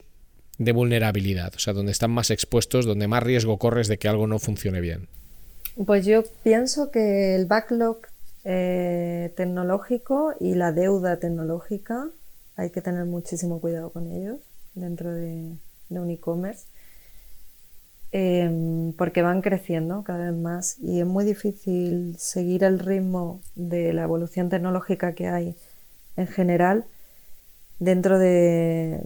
[0.57, 1.53] de vulnerabilidad?
[1.55, 4.81] O sea, donde están más expuestos, donde más riesgo corres de que algo no funcione
[4.81, 5.07] bien.
[5.85, 8.01] Pues yo pienso que el backlog
[8.45, 12.07] eh, tecnológico y la deuda tecnológica
[12.55, 14.39] hay que tener muchísimo cuidado con ellos
[14.75, 15.55] dentro de,
[15.89, 16.65] un e-commerce
[18.11, 23.93] em, porque van creciendo cada vez más y es muy difícil seguir el ritmo de
[23.93, 25.55] la evolución tecnológica que hay
[26.15, 26.85] en general
[27.79, 29.01] dentro de,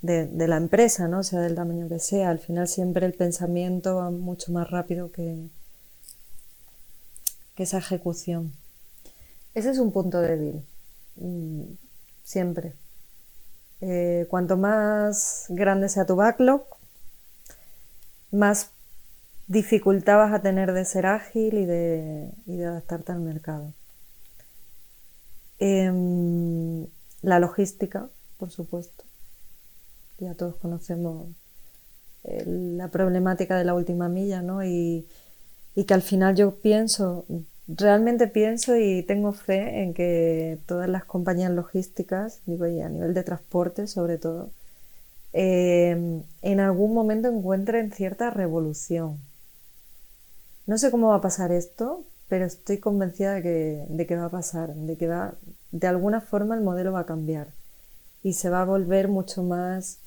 [0.00, 1.22] de, la empresa, ¿no?
[1.22, 2.30] sea del tamaño que sea.
[2.30, 5.48] Al final siempre el pensamiento va mucho más rápido que,
[7.58, 8.52] que esa ejecución.
[9.52, 10.64] Ese es un punto débil,
[11.16, 11.64] mm,
[12.22, 12.74] siempre.
[13.80, 16.62] Eh, cuanto más grande sea tu backlog,
[18.30, 18.70] más
[19.48, 22.30] dificultad vas a tener de ser ágil y de,
[22.64, 23.72] adaptarte al mercado.
[25.58, 26.86] Em,
[27.22, 29.02] la logística, por supuesto.
[30.18, 31.26] Ya todos conocemos
[32.22, 34.62] eh, la problemática de la última milla, ¿no?
[35.78, 37.24] Y que al final yo pienso,
[37.68, 43.14] realmente pienso y tengo fe en que todas las compañías logísticas, digo, y a nivel
[43.14, 44.50] de transporte sobre todo,
[45.32, 49.18] em, en algún momento encuentren cierta revolución.
[50.66, 54.24] No sé cómo va a pasar esto, pero estoy convencida de que, de que va
[54.24, 55.34] a pasar, de que va,
[55.70, 57.46] de alguna forma el modelo va a cambiar
[58.24, 60.00] y se va a volver mucho más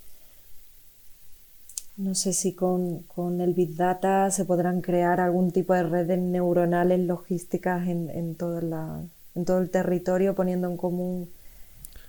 [1.97, 3.05] no sé si con,
[3.41, 9.03] el Big Data se podrán crear algún tipo de redes neuronales logísticas en, en, toda
[9.35, 11.29] en todo el territorio poniendo en común...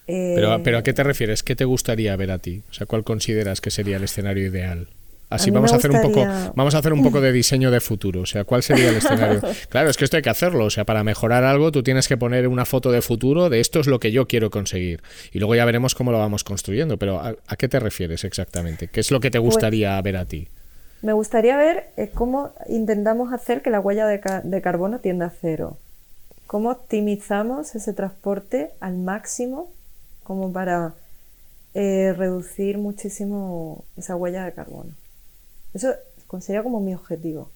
[0.06, 1.42] pero, pero ¿a qué te refieres?
[1.42, 2.62] ¿Qué te gustaría ver a ti?
[2.70, 4.88] O sea, ¿cuál consideras que sería el escenario ideal?
[5.32, 8.20] Así vamos a hacer un poco, vamos a hacer un poco de diseño de futuro.
[8.20, 9.40] O sea, ¿cuál sería el escenario?
[9.68, 10.64] Claro, es que esto hay que hacerlo.
[10.66, 13.80] O sea, para mejorar algo, tú tienes que poner una foto de futuro de esto
[13.80, 15.02] es lo que yo quiero conseguir.
[15.32, 16.96] Y luego ya veremos cómo lo vamos construyendo.
[16.98, 18.88] Pero ¿a, qué te refieres exactamente?
[18.88, 20.48] ¿Qué es lo que te pues gustaría ver a ti?
[21.02, 25.76] Me gustaría ver eh, cómo intentamos hacer que la huella de, carbono tienda a cero.
[26.46, 29.70] Cómo optimizamos ese transporte al máximo
[30.22, 30.94] como para
[31.74, 34.90] eh, reducir muchísimo esa huella de carbono.
[35.74, 35.94] Eso
[36.40, 37.50] sería como mi objetivo.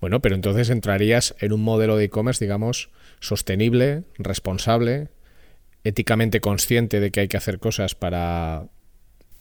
[0.00, 5.08] Bueno, pero entonces entrarías en un modelo de e-commerce, digamos, sostenible, responsable,
[5.82, 8.66] éticamente consciente de que hay que hacer cosas para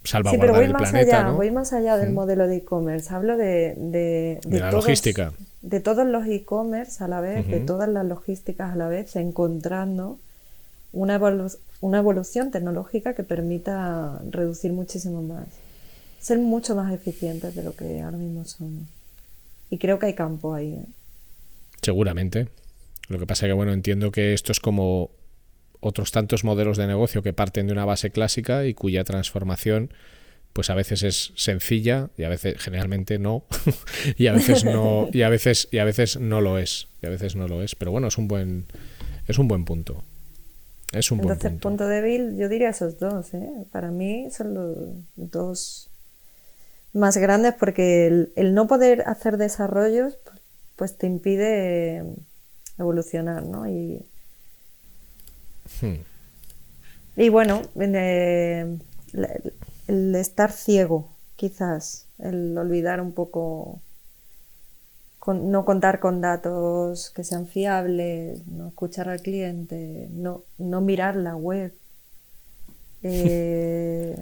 [0.03, 1.19] salvaguardar sí, pero voy el más planeta.
[1.19, 3.13] Allá, Voy más allá del modelo de e-commerce.
[3.13, 5.33] Hablo de, de, la logística.
[5.61, 10.19] De todos los e-commerce a la vez, de todas las logísticas a la vez, encontrando
[10.91, 11.19] una,
[11.79, 15.47] una evolución tecnológica que permita reducir muchísimo más
[16.23, 18.83] ser mucho más eficientes de lo que ahora mismo somos.
[19.69, 20.73] Y creo que hay campo ahí.
[20.73, 20.85] ¿eh?
[21.81, 22.47] Seguramente.
[23.09, 25.11] Lo que pasa es que, bueno, entiendo que esto es como
[25.81, 29.93] otros tantos modelos de negocio que parten de una base clásica y cuya transformación
[30.53, 33.43] pues a veces es sencilla y a veces generalmente no
[34.17, 37.09] y a veces no y a veces y a veces no lo es y a
[37.09, 38.65] veces no lo es pero bueno es un buen
[39.27, 40.03] es un buen punto
[40.93, 41.69] es un Entonces, buen punto.
[41.69, 43.65] punto débil yo diría esos dos ¿eh?
[43.71, 44.77] para mí son los
[45.17, 45.89] dos
[46.93, 50.17] más grandes porque el, no poder hacer desarrollos
[50.75, 52.03] pues te impide
[52.77, 53.67] evolucionar, ¿no?
[53.67, 54.05] Y,
[55.81, 56.01] hmm.
[57.17, 58.77] y bueno, eh,
[59.87, 63.81] el, estar ciego, quizás, el olvidar un poco,
[65.27, 71.35] no contar con datos que sean fiables, no escuchar al cliente, no, no mirar la
[71.35, 71.73] web
[73.05, 74.15] Eh,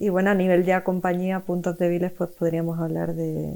[0.00, 3.52] y bueno, a nivel ya compañía, puntos débiles, pues podríamos hablar de,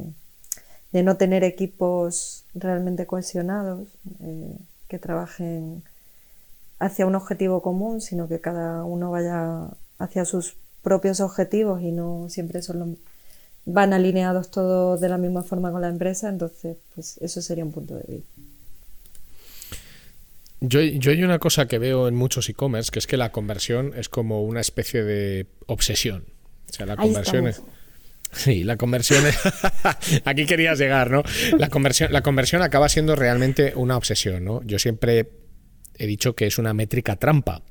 [0.93, 3.89] de no tener equipos realmente cohesionados,
[4.21, 4.55] eh,
[4.87, 5.83] que trabajen
[6.79, 12.27] hacia un objetivo común, sino que cada uno vaya hacia sus propios objetivos y no
[12.29, 12.99] siempre son
[13.65, 17.73] van alineados todos de la misma forma con la empresa, entonces pues eso sería un
[17.73, 18.23] punto débil.
[20.61, 23.93] Yo, yo hay una cosa que veo en muchos e-commerce, que es que la conversión
[23.97, 26.34] es como una especie de obsesión.
[26.71, 27.63] O sea, la conversión es...
[28.33, 29.39] Sí, la conversión es...
[30.25, 31.23] Aquí querías llegar, ¿no?
[31.57, 34.63] La conversión, la conversión acaba siendo realmente una obsesión, ¿no?
[34.65, 35.29] Yo siempre
[35.97, 37.63] he dicho que es una métrica trampa,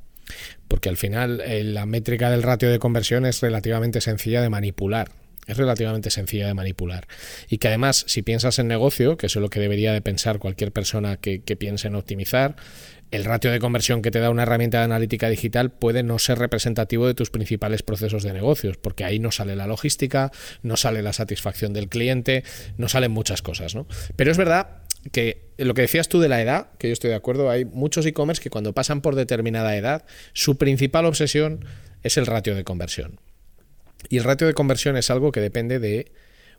[0.68, 5.12] porque al final eh, la métrica del ratio de conversión es relativamente sencilla de manipular.
[5.46, 7.06] Es relativamente sencilla de manipular.
[7.50, 10.40] Y que además, si piensas en negocio, que eso es lo que debería de pensar
[10.40, 12.56] cualquier persona que, que piense en optimizar,
[13.14, 16.40] el ratio de conversión que te da una herramienta de analítica digital puede no ser
[16.40, 20.32] representativo de tus principales procesos de negocios, porque ahí no sale la logística,
[20.64, 22.44] no sale la satisfacción del cliente,
[22.78, 23.86] no salen muchas cosas, ¿no?
[24.16, 27.16] Pero es verdad que lo que decías tú de la edad, que yo estoy de
[27.16, 31.66] acuerdo, hay muchos e-commerce que cuando pasan por determinada edad, su principal obsesión
[32.02, 33.20] es el ratio de conversión.
[34.10, 36.12] Y el ratio de conversión es algo que depende de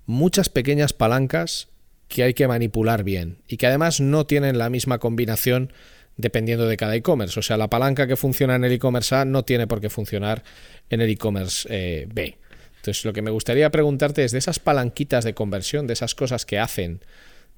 [0.06, 1.66] muchas pequeñas palancas
[2.06, 5.72] que hay que manipular bien y que además no tienen la misma combinación
[6.16, 7.38] dependiendo de cada e-commerce.
[7.38, 10.42] O sea, la palanca que funciona en el e-commerce A no tiene por qué funcionar
[10.90, 12.38] en el e-commerce eh, B.
[12.76, 16.44] Entonces, lo que me gustaría preguntarte es de esas palanquitas de conversión, de esas cosas
[16.44, 17.00] que hacen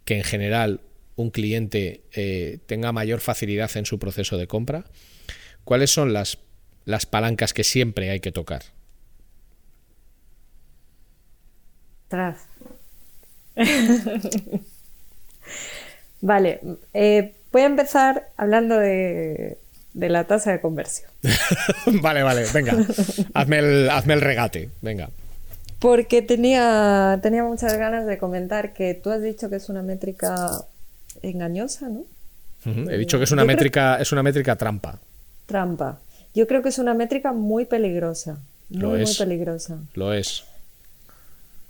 [0.04, 0.80] que en general
[1.16, 4.84] un cliente eh, tenga mayor facilidad en su proceso de compra,
[5.64, 6.38] ¿cuáles son las,
[6.84, 8.62] las palancas que siempre hay que tocar?
[12.08, 12.46] Tras.
[16.20, 16.60] vale,
[16.92, 19.56] eh, voy a empezar hablando de,
[19.94, 21.10] de la tasa de conversión.
[22.02, 22.76] vale, vale, venga,
[23.32, 25.08] hazme el, hazme el regate, venga.
[25.78, 30.50] Porque tenía, tenía muchas ganas de comentar que tú has dicho que es una métrica
[31.22, 32.04] engañosa, ¿no?
[32.90, 34.98] He dicho que es una métrica, es una métrica trampa.
[35.46, 35.98] Trampa.
[36.34, 38.38] Yo creo que es una métrica muy peligrosa.
[38.68, 39.78] Muy, muy peligrosa.
[39.94, 40.44] Lo es.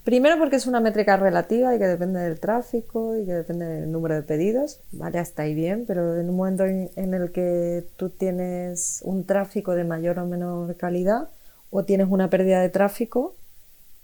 [0.06, 3.90] Primero porque es una métrica relativa y que depende del tráfico y que depende del
[3.90, 4.78] número de pedidos.
[4.92, 9.74] Vale, hasta ahí bien, pero en un momento en, el que tú tienes un tráfico
[9.74, 11.30] de mayor o menor calidad
[11.70, 13.34] o tienes una pérdida de tráfico,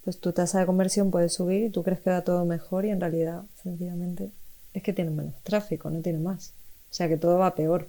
[0.03, 2.91] pues tu tasa de conversión puede subir y tú crees que va todo mejor y
[2.91, 4.33] en realidad, sencillamente,
[4.75, 6.53] es que tiene menos tráfico, no tiene más.
[6.91, 7.87] O sea que todo va peor.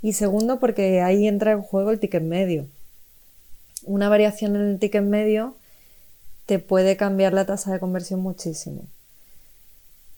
[0.00, 2.68] Y segundo, porque ahí entra en juego el ticket medio.
[3.84, 5.57] Una variación en el ticket medio
[6.48, 8.84] te puede cambiar la tasa de conversión muchísimo.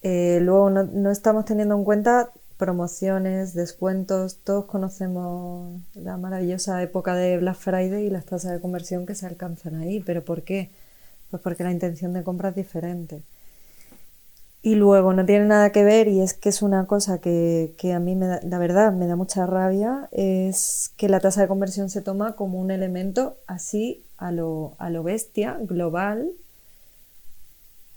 [0.01, 7.17] Eh, luego no, no, estamos teniendo en cuenta promociones, descuentos, todos conocemos la maravillosa época
[7.17, 10.71] de Black Friday y las tasas de conversión que se alcanzan ahí, pero ¿por qué?
[11.33, 13.23] Pues porque la intención de compra es diferente.
[14.63, 17.95] Y luego no tiene nada que ver, y es que es una cosa que, que,
[17.95, 21.49] a mí, me da, la verdad, me da mucha rabia, es que la tasa de
[21.49, 26.31] conversión se toma como un elemento así a lo, a lo bestia, global.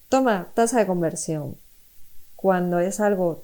[0.08, 1.58] Toma tasa de conversión.
[2.38, 3.44] Cuando es algo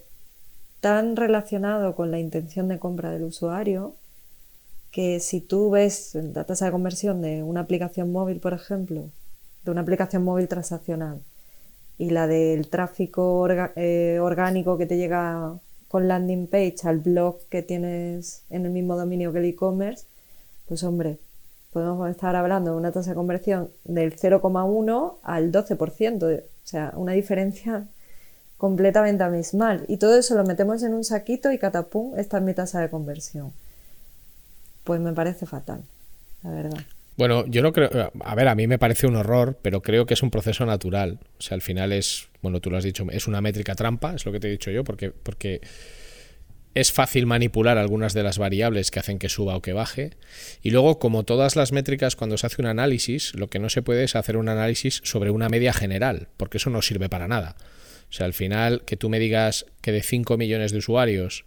[0.80, 3.96] tan relacionado con la intención de compra del usuario,
[4.92, 9.10] que si tú ves la tasa de conversión de una aplicación móvil, por ejemplo,
[9.66, 11.22] de una aplicación móvil transaccional
[12.00, 15.60] y la del tráfico eh, orgánico que te llega
[15.90, 20.06] con landing page al blog que tienes en el mismo dominio que el e-commerce,
[20.66, 21.20] pues hombre,
[21.74, 27.12] podemos estar hablando de una tasa de conversión del 0,1 al 12%, o sea, una
[27.12, 27.86] diferencia
[28.58, 29.84] completamente abismal.
[29.90, 32.90] Y todo eso lo metemos en un saquito y catapum, esta es mi tasa de
[32.90, 33.52] conversión.
[34.86, 35.84] Pues me parece fatal,
[36.44, 36.80] la verdad.
[37.20, 38.14] Bueno, yo no creo.
[38.22, 41.20] A ver, a mí me parece un horror, pero creo que es un proceso natural.
[41.38, 42.30] O sea, al final es.
[42.42, 44.72] Bueno, tú lo has dicho, es una métrica trampa, es lo que te he dicho
[44.72, 45.60] yo, porque, porque
[46.76, 50.12] es fácil manipular algunas de las variables que hacen que suba o que baje.
[50.64, 53.82] Y luego, como todas las métricas, cuando se hace un análisis, lo que no se
[53.82, 57.58] puede es hacer un análisis sobre una media general, porque eso no sirve para nada.
[58.10, 61.44] O sea, al final, que tú me digas que de 5 millones de usuarios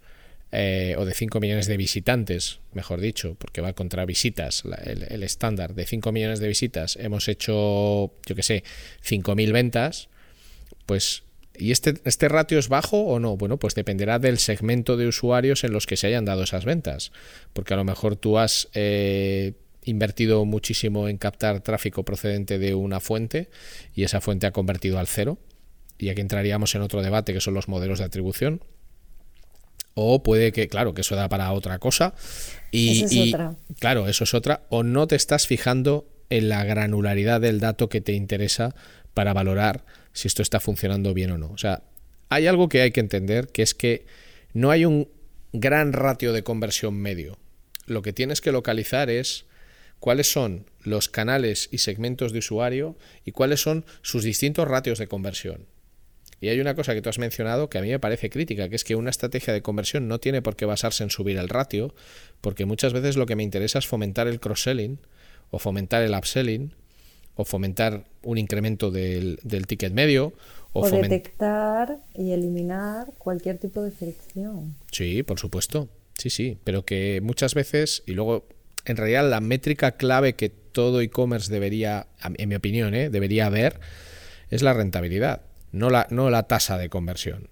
[0.55, 5.73] eh, o de 5 millones de visitantes, mejor dicho, porque va contra visitas, el, estándar
[5.73, 8.63] de 5 millones de visitas, hemos hecho, yo que sé,
[9.03, 10.09] 5.000 ventas,
[10.85, 11.23] pues,
[11.57, 13.35] ¿y este, este ratio es bajo o no?
[13.35, 17.11] Bueno, pues dependerá del segmento de usuarios en los que se hayan dado esas ventas,
[17.53, 18.69] porque a lo mejor tú has...
[18.75, 19.53] Eh,
[19.85, 23.49] invertido muchísimo en captar tráfico procedente de una fuente
[23.93, 25.39] y esa fuente ha convertido al cero.
[25.97, 28.61] Y aquí entraríamos en otro debate que son los modelos de atribución
[29.95, 32.13] O puede que, claro, que eso da para otra cosa.
[32.71, 33.55] Y, Esa es otra.
[33.79, 34.63] claro, eso es otra.
[34.69, 38.75] O no te estás fijando en la granularidad del dato que te interesa
[39.13, 41.51] para valorar si esto está funcionando bien o no.
[41.51, 41.83] O sea,
[42.29, 44.05] hay algo que hay que entender, que es que
[44.53, 45.09] no hay un
[45.51, 47.37] gran ratio de conversión medio.
[47.85, 49.45] Lo que tienes que localizar es
[49.99, 55.07] cuáles son los canales y segmentos de usuario y cuáles son sus distintos ratios de
[55.07, 55.67] conversión.
[56.43, 58.75] Y hay una cosa que tú has mencionado que a mí me parece crítica, que
[58.75, 61.95] es que una estrategia de conversión no tiene por qué basarse en subir el ratio,
[62.41, 64.99] porque muchas veces lo que me interesa es fomentar el cross-selling
[65.51, 66.73] o fomentar el upselling
[67.35, 70.33] o fomentar un incremento del, del ticket medio
[70.73, 74.75] o, O, detectar y eliminar cualquier tipo de fricción.
[74.91, 75.87] Sí, por supuesto.
[76.17, 76.57] Sí, sí.
[76.65, 78.49] Pero que muchas veces, y luego,
[78.83, 83.09] en realidad, la métrica clave que todo e-commerce debería, en mi opinión, ¿eh?
[83.09, 83.79] debería ver,
[84.49, 87.49] es la rentabilidad, no la, no la tasa de conversión.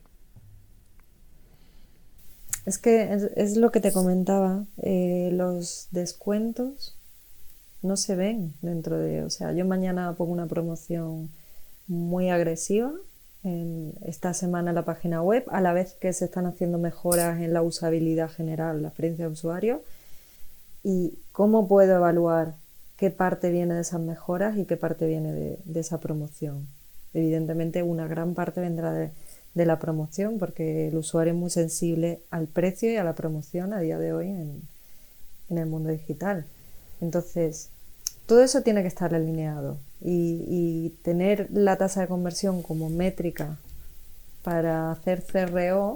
[2.66, 6.96] Es que es, lo que te comentaba, eh, los descuentos
[7.82, 11.32] no se ven dentro de, o sea, yo mañana pongo una promoción
[11.88, 12.94] muy agresiva
[13.44, 17.42] en esta semana en la página web, a la vez que se están haciendo mejoras
[17.42, 19.82] en la usabilidad general, la experiencia de usuario,
[20.84, 22.54] y cómo puedo evaluar
[22.98, 26.68] qué parte viene de esas mejoras y qué parte viene de esa promoción.
[27.14, 29.12] Evidentemente una gran parte vendrá de,
[29.54, 33.82] la promoción porque el usuario es muy sensible al precio y a la promoción a
[33.82, 34.62] día de hoy en,
[35.50, 36.46] en el mundo digital.
[37.02, 37.70] Entonces,
[38.26, 43.58] todo eso tiene que estar alineado y, y tener la tasa de conversión como métrica
[44.44, 45.96] para hacer CRO,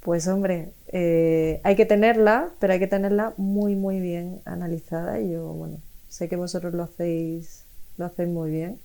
[0.00, 5.20] pues hombre, eh, hay que tenerla, pero hay que tenerla muy, muy bien analizada.
[5.20, 5.78] Y yo, bueno,
[6.08, 7.64] sé que vosotros lo hacéis,
[7.96, 8.78] lo hacéis muy bien,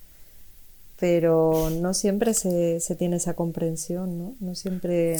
[0.98, 4.34] pero no siempre se, se tiene esa comprensión, ¿no?
[4.40, 5.18] No siempre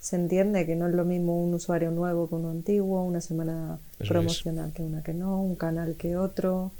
[0.00, 3.78] se entiende que no es lo mismo un usuario nuevo que uno antiguo, una semana
[4.00, 4.08] Eso es.
[4.08, 6.72] promocional que una que no, un canal que otro,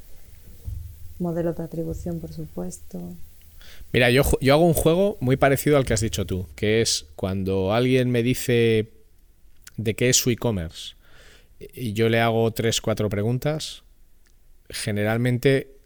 [1.19, 2.99] modelos de atribución, por supuesto.
[3.93, 7.05] Mira, yo, yo hago un juego muy parecido al que has dicho tú, que es
[7.15, 8.89] cuando alguien me dice
[9.77, 10.95] de qué es su e-commerce
[11.73, 13.83] y yo le hago tres, cuatro preguntas,
[14.69, 15.80] generalmente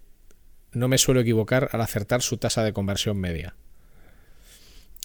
[0.76, 3.56] no me suelo equivocar al acertar su tasa de conversión media.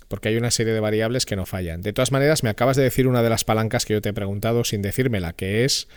[0.09, 1.83] Porque hay una serie de variables que no fallan.
[1.83, 4.13] De todas maneras, me acabas de decir una de las palancas que yo te he
[4.13, 5.89] preguntado sin decírmela, que es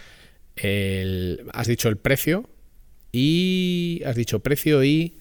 [0.56, 1.50] el.
[1.52, 2.48] Has dicho el precio
[3.12, 4.04] y.
[4.06, 5.18] Has dicho precio y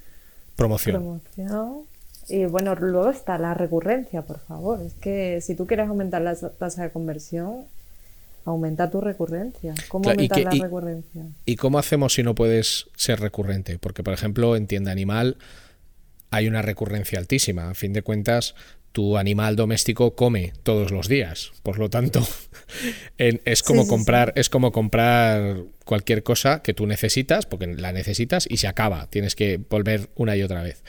[0.57, 0.97] promoción.
[0.97, 1.87] Promoción.
[2.29, 4.81] Y bueno, luego está la recurrencia, por favor.
[4.83, 7.65] Es que si tú quieres aumentar la tasa de conversión,
[8.45, 9.75] aumenta tu recurrencia.
[9.89, 11.23] ¿Cómo Claro, y aumentar que- la y- recurrencia?
[11.47, 13.79] ¿Y cómo hacemos si no puedes ser recurrente?
[13.79, 15.37] Porque, por ejemplo, en tienda animal
[16.31, 17.71] hay una recurrencia altísima.
[17.71, 18.55] A fin de cuentas,
[18.93, 21.53] tu animal doméstico come todos los días.
[21.63, 22.21] Por lo tanto,
[23.19, 27.93] en- es como sí, comprar, es como comprar cualquier cosa que tú necesitas, porque la
[27.93, 29.09] necesitas y se acaba.
[29.09, 30.83] Tienes que volver una y otra vez.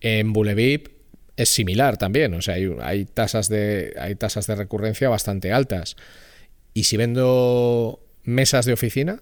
[0.00, 0.88] En Bulevip
[1.36, 2.34] es similar también.
[2.34, 3.94] O sea, hay, hay tasas de.
[3.98, 5.96] hay tasas de recurrencia bastante altas.
[6.74, 9.20] Y si vendo mesas de oficina,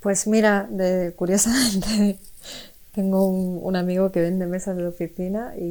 [0.00, 2.18] Pues mira, de, curiosamente,
[2.94, 5.62] tengo un, un amigo que vende mesas de oficina y,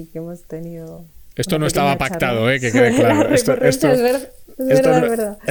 [0.00, 1.04] y que hemos tenido.
[1.36, 3.32] Esto no estaba pactado, eh, que quede claro.
[3.32, 5.38] Esto- esto- es, ver- es esto verdad, no- es verdad.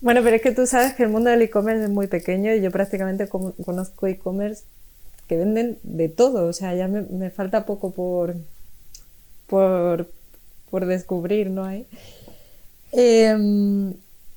[0.00, 2.60] Bueno, pero es que tú sabes que el mundo del e-commerce es muy pequeño y
[2.60, 4.64] yo prácticamente conozco e-commerce
[5.28, 6.46] que venden de todo.
[6.46, 8.36] O sea, ya me, me falta poco por,
[9.46, 10.10] por,
[10.70, 11.86] por descubrir, ¿no hay?
[12.96, 13.94] Em,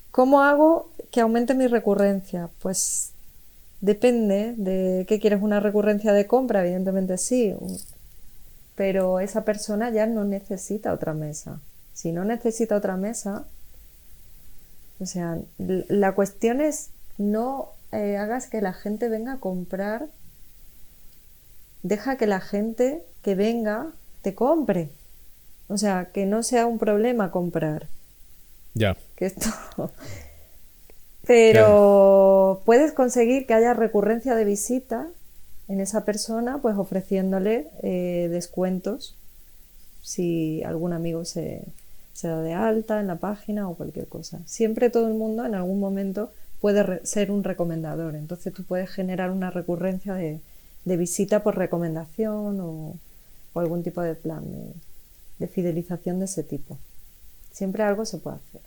[0.10, 2.49] ¿Cómo hago que aumente mi recurrencia?
[2.60, 3.12] Pues
[3.82, 7.53] depende de qué quieres, una recurrencia de compra, evidentemente sí,
[8.76, 11.60] pero esa persona ya no necesita otra mesa.
[11.93, 13.45] Si no necesita otra mesa,
[14.99, 16.89] o sea, la cuestión es
[17.20, 20.08] no eh, hagas que la gente venga a comprar,
[21.84, 23.91] deja que la gente que venga
[24.24, 24.89] te compre.
[25.68, 27.88] O sea, que no sea un problema comprar
[28.78, 28.98] ya.
[29.16, 29.50] que esto.
[31.26, 35.08] Pero puedes conseguir que haya recurrencia de visita
[35.68, 39.16] en esa persona, pues ofreciéndole eh, descuentos
[40.02, 41.64] si algún amigo se,
[42.14, 44.40] se da de alta en la página o cualquier cosa.
[44.46, 49.30] Siempre todo el mundo en algún momento puede ser un recomendador, entonces tú puedes generar
[49.32, 50.40] una recurrencia de,
[50.86, 52.96] de visita por recomendación o,
[53.54, 54.74] o algún tipo de plan de,
[55.40, 56.78] de fidelización de ese tipo.
[57.52, 58.62] Siempre algo se puede hacer.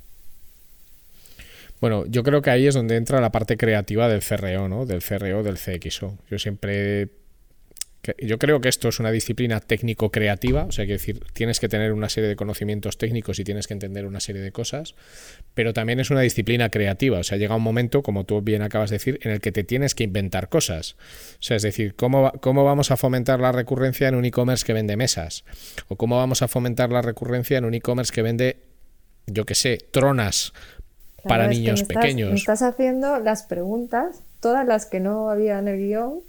[1.81, 4.87] Bueno, yo creo que ahí es donde entra la parte creativa del CRO, ¿no?
[4.87, 6.19] Del CRO, del CXO.
[6.31, 7.09] Yo siempre
[8.19, 11.93] yo creo que esto es una disciplina técnico-creativa, o sea, que decir, tienes que tener
[11.93, 14.95] una serie de conocimientos técnicos y tienes que entender una serie de cosas,
[15.53, 18.89] pero también es una disciplina creativa, o sea, llega un momento, como tú bien acabas
[18.89, 20.97] de decir, en el que te tienes que inventar cosas.
[21.35, 24.73] O sea, es decir, ¿cómo, cómo vamos a fomentar la recurrencia en un e-commerce que
[24.73, 25.45] vende mesas?
[25.89, 28.61] ¿O cómo vamos a fomentar la recurrencia en un e-commerce que vende,
[29.27, 30.55] yo qué sé, tronas
[31.25, 32.31] para niños pequeños?
[32.31, 36.21] Me estás haciendo las preguntas, todas las que no había en el guion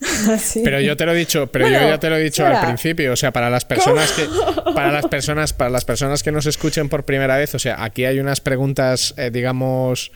[0.64, 3.12] Pero yo te lo he dicho, pero yo ya te lo he dicho al principio,
[3.12, 4.26] o sea, para las personas que
[4.74, 8.04] para las personas para las personas que nos escuchen por primera vez, o sea, aquí
[8.04, 10.12] hay unas preguntas, eh, digamos,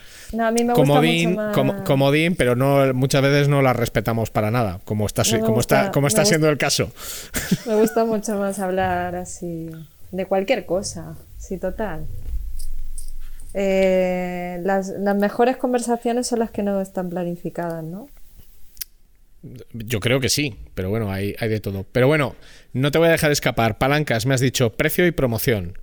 [0.73, 1.37] comodín,
[1.83, 6.07] comodín, pero no muchas veces no las respetamos para nada, como está como está como
[6.07, 6.91] está siendo el caso.
[7.65, 9.69] Me gusta mucho más hablar así
[10.11, 12.05] de cualquier cosa, sí, total.
[13.53, 18.07] Eh, las, las mejores conversaciones son las que no están planificadas, ¿no?
[19.73, 21.85] Yo creo que sí, pero bueno, hay, hay de todo.
[21.91, 22.35] Pero bueno,
[22.71, 23.77] no te voy a dejar escapar.
[23.77, 25.77] Palancas, me has dicho precio y promoción.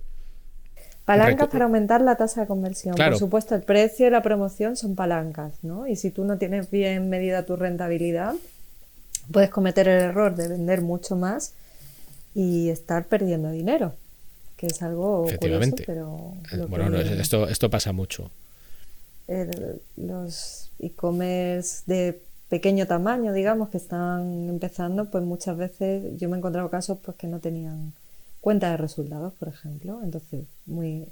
[1.05, 2.95] Palancas para aumentar la tasa de conversión.
[2.95, 5.87] Por supuesto, el precio y la promoción son palancas, ¿no?
[5.87, 8.35] Y si tú no tienes bien medida tu rentabilidad,
[9.31, 11.53] puedes cometer el error de vender mucho más
[12.33, 13.93] y estar perdiendo dinero,
[14.61, 16.35] que es algo curioso, pero...
[16.51, 18.29] Eh, bueno, esto, esto pasa mucho.
[19.97, 26.37] los e-commerce de pequeño tamaño, digamos, que están empezando, pues muchas veces yo me he
[26.37, 27.91] encontrado casos pues que no tenían
[28.39, 29.99] cuenta de resultados, por ejemplo.
[30.03, 31.07] Entonces, muy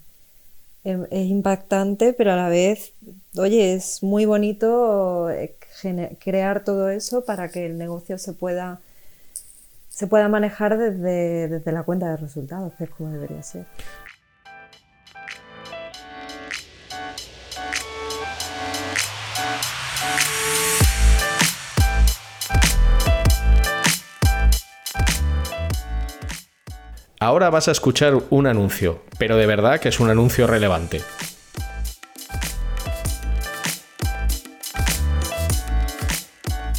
[0.84, 2.94] em, es impactante, pero a la vez,
[3.36, 5.56] oye, es muy bonito eh,
[6.20, 8.80] crear todo eso para que el negocio se pueda
[10.00, 13.66] se pueda manejar desde, desde la cuenta de resultados, es como debería ser.
[27.20, 31.02] Ahora vas a escuchar un anuncio, pero de verdad que es un anuncio relevante.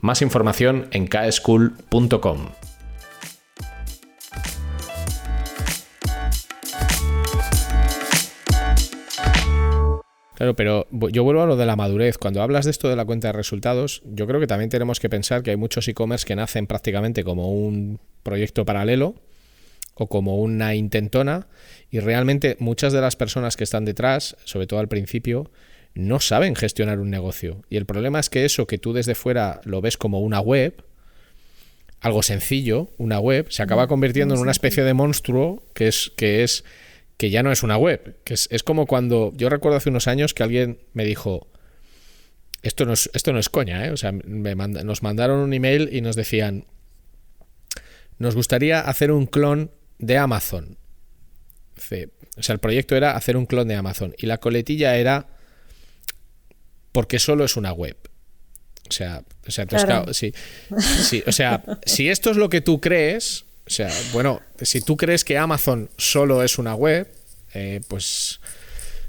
[0.00, 2.48] Más información en kschool.com.
[10.38, 12.16] Claro, pero yo vuelvo a lo de la madurez.
[12.16, 15.10] Cuando hablas de esto de la cuenta de resultados, yo creo que también tenemos que
[15.10, 19.16] pensar que hay muchos e-commerce que nacen prácticamente como un proyecto paralelo
[19.94, 21.48] o como una intentona
[21.90, 25.50] y realmente muchas de las personas que están detrás, sobre todo al principio,
[25.98, 27.64] no saben gestionar un negocio.
[27.68, 30.84] Y el problema es que eso que tú desde fuera lo ves como una web,
[32.00, 36.44] algo sencillo, una web, se acaba convirtiendo en una especie de monstruo que es, que
[36.44, 36.64] es
[37.16, 40.34] que ya no es una web, que es, como cuando yo recuerdo hace unos años
[40.34, 41.48] que alguien me dijo,
[42.62, 43.90] esto no es, esto no es coña, ¿eh?
[43.90, 46.64] o sea, nos mandaron un email y nos decían,
[48.18, 50.78] nos gustaría hacer un clon de Amazon.
[52.36, 55.37] O sea, el proyecto era hacer un clon de Amazon y la coletilla era
[56.92, 57.96] porque solo es una web.
[58.88, 59.66] O sea, o sea,
[60.12, 64.96] sí, o sea, si esto es lo que tú crees, o sea, bueno, si tú
[64.96, 67.06] crees que Amazon solo es una web,
[67.52, 68.40] eh, pues,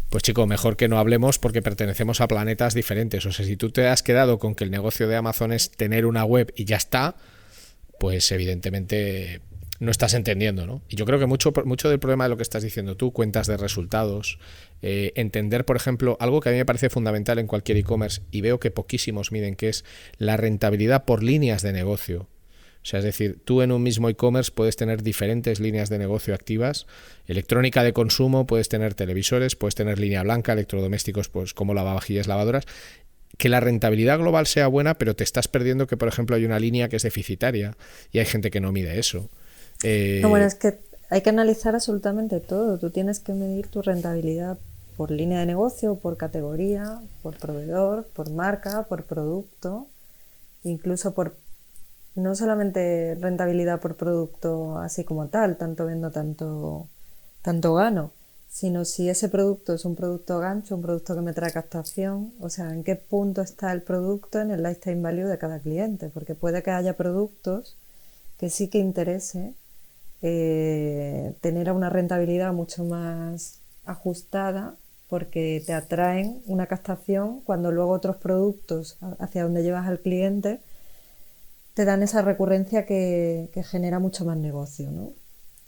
[0.09, 3.25] pues chico, mejor que no hablemos porque pertenecemos a planetas diferentes.
[3.25, 6.05] O sea, si tú te has quedado con que el negocio de Amazon es tener
[6.05, 7.15] una web y ya está,
[7.99, 9.41] pues evidentemente
[9.79, 10.81] no estás entendiendo, ¿no?
[10.89, 13.47] Y yo creo que mucho, mucho del problema de lo que estás diciendo tú, cuentas
[13.47, 14.37] de resultados,
[14.81, 18.41] eh, entender, por ejemplo, algo que a mí me parece fundamental en cualquier e-commerce y
[18.41, 19.85] veo que poquísimos miden, que es
[20.17, 22.27] la rentabilidad por líneas de negocio.
[22.81, 26.33] O sea, es decir, tú en un mismo e-commerce puedes tener diferentes líneas de negocio
[26.33, 26.87] activas.
[27.27, 32.65] Electrónica de consumo, puedes tener televisores, puedes tener línea blanca, electrodomésticos pues como lavavajillas, lavadoras.
[33.37, 36.59] Que la rentabilidad global sea buena, pero te estás perdiendo que, por ejemplo, hay una
[36.59, 37.77] línea que es deficitaria
[38.11, 39.29] y hay gente que no mide eso.
[39.83, 42.77] Eh, no, bueno, es que hay que analizar absolutamente todo.
[42.77, 44.57] Tú tienes que medir tu rentabilidad
[44.97, 49.87] por línea de negocio, por categoría, por proveedor, por marca, por producto,
[50.63, 51.35] incluso por
[52.15, 56.87] no solamente rentabilidad por producto así como tal, tanto vendo, tanto,
[57.41, 58.11] tanto gano,
[58.49, 62.49] sino si ese producto es un producto gancho, un producto que me trae captación, o
[62.49, 66.35] sea, en qué punto está el producto en el lifetime value de cada cliente, porque
[66.35, 67.77] puede que haya productos
[68.37, 69.53] que sí que interese
[70.21, 74.75] eh, tener una rentabilidad mucho más ajustada
[75.07, 80.59] porque te atraen una captación cuando luego otros productos hacia donde llevas al cliente
[81.73, 84.91] te dan esa recurrencia que, genera mucho más negocio.
[84.91, 85.13] ¿no?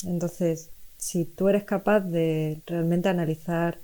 [0.04, 3.80] Entonces, si tú eres capaz de realmente analizar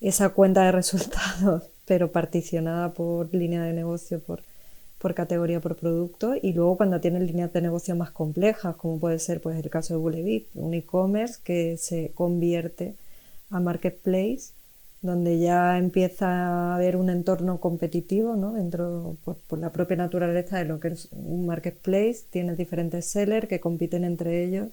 [0.00, 4.42] esa cuenta de resultados, pero particionada por línea de negocio, por,
[4.98, 9.18] por categoría, por producto, y luego cuando tienes líneas de negocio más complejas, como puede
[9.18, 12.94] ser pues, el caso de Bulevip, un e-commerce que se convierte
[13.50, 14.52] a marketplace
[15.00, 18.52] donde ya empieza a haber un entorno competitivo ¿no?
[18.52, 22.24] dentro por, la propia naturaleza de lo que es un marketplace.
[22.30, 24.68] Tienes diferentes sellers que compiten entre ellos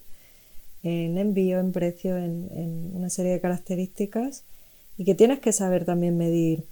[0.83, 4.43] en envío, en precio, en, una serie de características
[4.97, 6.65] y que tienes que saber también medir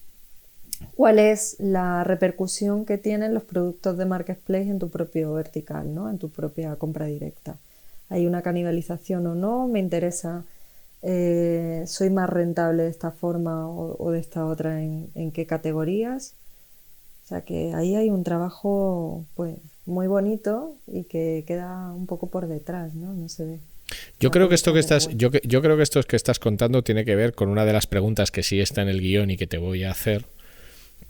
[0.96, 6.10] cuál es la repercusión que tienen los productos de marketplace en tu propio vertical, ¿no?
[6.10, 7.58] en tu propia compra directa.
[8.10, 9.68] ¿Hay una canibalización o no?
[9.68, 10.44] ¿Me interesa
[11.06, 16.34] eh, soy más rentable de esta forma o, de esta otra en, qué categorías.
[17.26, 22.28] O sea que ahí hay un trabajo pues muy bonito y que queda un poco
[22.28, 23.14] por detrás, ¿no?
[23.14, 23.60] No se ve.
[24.20, 27.04] Yo creo que esto que estás, yo, yo creo que esto que estás contando tiene
[27.04, 29.46] que ver con una de las preguntas que sí está en el guion y que
[29.46, 30.26] te voy a hacer,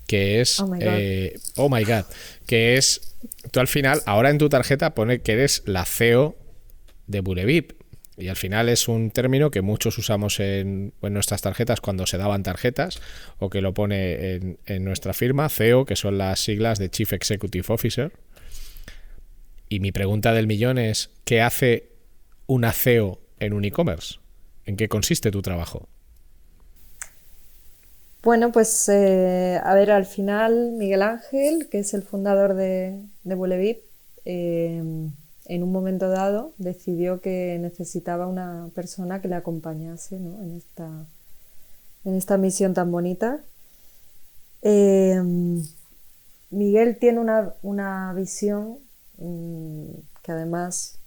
[0.06, 2.04] que es, oh my God, eh, oh my God
[2.46, 3.16] que es,
[3.50, 6.36] tú al final, ahora en tu tarjeta pone que eres la CEO
[7.06, 7.72] de Burevip,
[8.16, 12.42] y al final es un término que muchos usamos en, nuestras tarjetas cuando se daban
[12.42, 13.00] tarjetas,
[13.38, 17.66] o que lo pone en, nuestra firma, CEO, que son las siglas de Chief Executive
[17.68, 18.12] Officer.
[19.68, 21.88] Y mi pregunta del millón es, ¿qué hace
[22.46, 24.20] una CEO en un e-commerce?
[24.64, 25.88] ¿En qué consiste tu trabajo?
[28.24, 33.82] Bueno, pues eh, a ver, al final Miguel Ángel, que es el fundador de, de
[34.24, 34.82] eh,
[35.46, 41.06] en un momento dado decidió que necesitaba una persona que le acompañase en, esta,
[42.06, 43.40] en esta misión tan bonita.
[44.62, 45.62] Em,
[46.50, 48.78] Miguel tiene una, visión
[49.18, 49.84] mm,
[50.22, 50.98] que además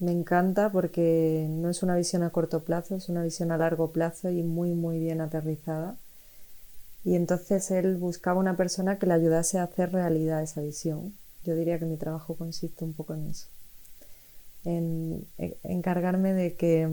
[0.00, 3.92] me encanta porque no es una visión a corto plazo, es una visión a largo
[3.92, 5.96] plazo y muy, muy bien aterrizada.
[7.06, 11.14] Y entonces él buscaba una persona que le ayudase a hacer realidad esa visión.
[11.44, 13.46] Yo diría que mi trabajo consiste un poco en eso
[14.66, 15.26] en,
[15.62, 16.88] encargarme de que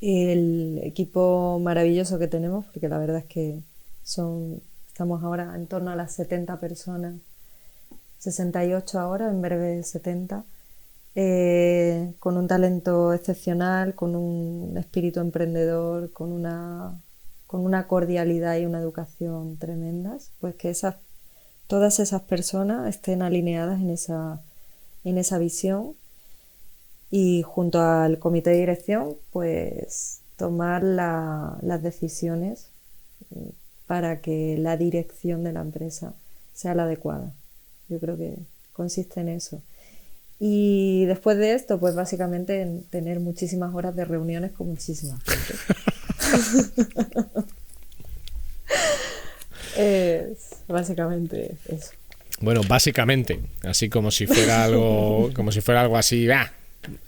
[0.00, 3.60] el equipo maravilloso que tenemos, porque la verdad es que
[4.04, 7.14] son, estamos ahora en torno a las 70 personas,
[8.18, 10.44] 68 ahora, en breve 70,
[11.16, 17.00] eh, con un talento excepcional, con un espíritu emprendedor, con una,
[17.54, 20.96] con una cordialidad y una educación tremendas, pues que esas,
[21.68, 24.40] todas esas personas estén alineadas en esa,
[25.04, 25.94] en esa visión
[27.12, 32.66] y junto al comité de dirección pues tomar las decisiones
[33.30, 33.50] mm,
[33.86, 36.12] para que la dirección de la empresa
[36.54, 37.32] sea la adecuada.
[37.88, 38.36] Yo creo que
[38.72, 39.62] consiste en eso.
[40.40, 45.94] Y después de esto, pues básicamente en tener muchísimas horas de reuniones con muchísima gente.
[49.76, 50.38] es
[50.68, 51.92] básicamente eso.
[52.40, 56.52] Bueno, básicamente, así como si fuera algo, como si fuera algo así, ¡ah!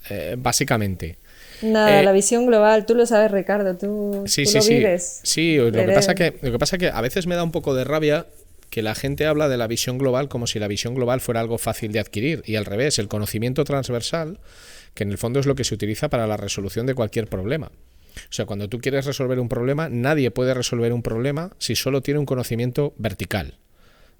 [0.09, 1.17] Eh, básicamente.
[1.61, 4.83] Nada, eh, la visión global, tú lo sabes, Ricardo, tú, sí, sí, lo sí.
[5.23, 7.73] Sí, lo que, pasa que, lo que pasa que a veces me da un poco
[7.73, 8.27] de rabia
[8.69, 11.57] que la gente habla de la visión global como si la visión global fuera algo
[11.57, 14.39] fácil de adquirir y al revés, el conocimiento transversal,
[14.93, 17.71] que en el fondo es lo que se utiliza para la resolución de cualquier problema.
[18.25, 22.01] O sea, cuando tú quieres resolver un problema, nadie puede resolver un problema si solo
[22.01, 23.59] tiene un conocimiento vertical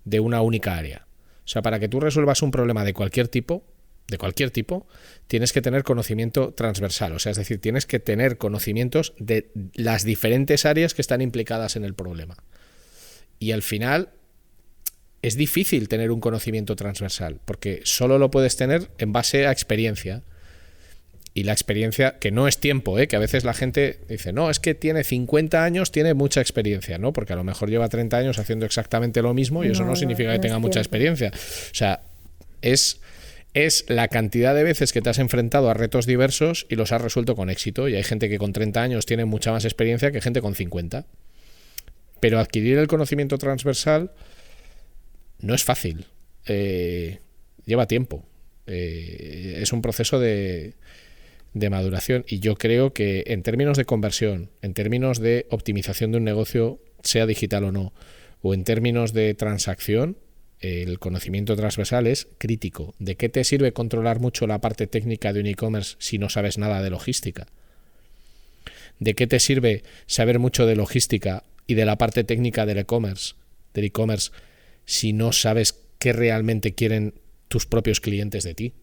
[0.05, 1.07] de una única área.
[1.45, 3.63] O sea, para que tú resuelvas un problema de cualquier tipo,
[4.07, 4.87] de cualquier tipo,
[5.27, 10.03] tienes que tener conocimiento transversal, o sea, es decir, tienes que tener conocimientos de las
[10.03, 12.37] diferentes áreas que están implicadas en el problema.
[13.39, 14.09] Y al final
[15.21, 20.23] es difícil tener un conocimiento transversal, porque solo lo puedes tener en base a experiencia.
[21.37, 23.07] Y la experiencia, que no es tiempo, ¿eh?
[23.07, 26.97] que a veces la gente dice, no, es que tiene 50 años, tiene mucha experiencia,
[26.97, 27.13] ¿no?
[27.13, 30.33] Porque a lo mejor lleva 30 años haciendo exactamente lo mismo y eso no significa
[30.33, 31.29] que tenga mucha experiencia.
[31.31, 32.01] O sea,
[32.63, 33.01] es
[33.53, 37.03] es la cantidad de veces que te has enfrentado a retos diversos y los has
[37.03, 37.87] resuelto con éxito.
[37.87, 41.05] Y hay gente que con 30 años tiene mucha más experiencia que gente con 50.
[42.19, 44.11] Pero adquirir el conocimiento transversal
[45.39, 46.07] no es fácil.
[46.47, 47.19] Eh,
[47.63, 48.25] lleva tiempo.
[48.65, 50.73] Eh, es un proceso de,
[51.59, 52.25] de maduración.
[52.27, 56.79] Y yo creo que en términos de conversión, en términos de optimización de un negocio,
[57.03, 57.93] sea digital o no,
[58.41, 60.17] o en términos de transacción,
[60.59, 62.95] el conocimiento transversal es crítico.
[62.99, 66.57] ¿De qué te sirve controlar mucho la parte técnica de un e-commerce si no sabes
[66.57, 67.47] nada de logística?
[68.99, 73.35] ¿De qué te sirve saber mucho de logística y de la parte técnica del e-commerce,
[73.73, 74.31] del e-commerce,
[74.85, 77.13] si no sabes qué realmente quieren
[77.47, 78.73] tus propios clientes de ti?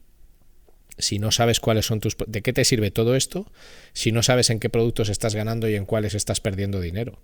[0.99, 2.16] Si no sabes cuáles son tus...
[2.26, 3.47] ¿De qué te sirve todo esto
[3.92, 7.18] si no sabes en qué productos estás ganando y en cuáles estás perdiendo dinero?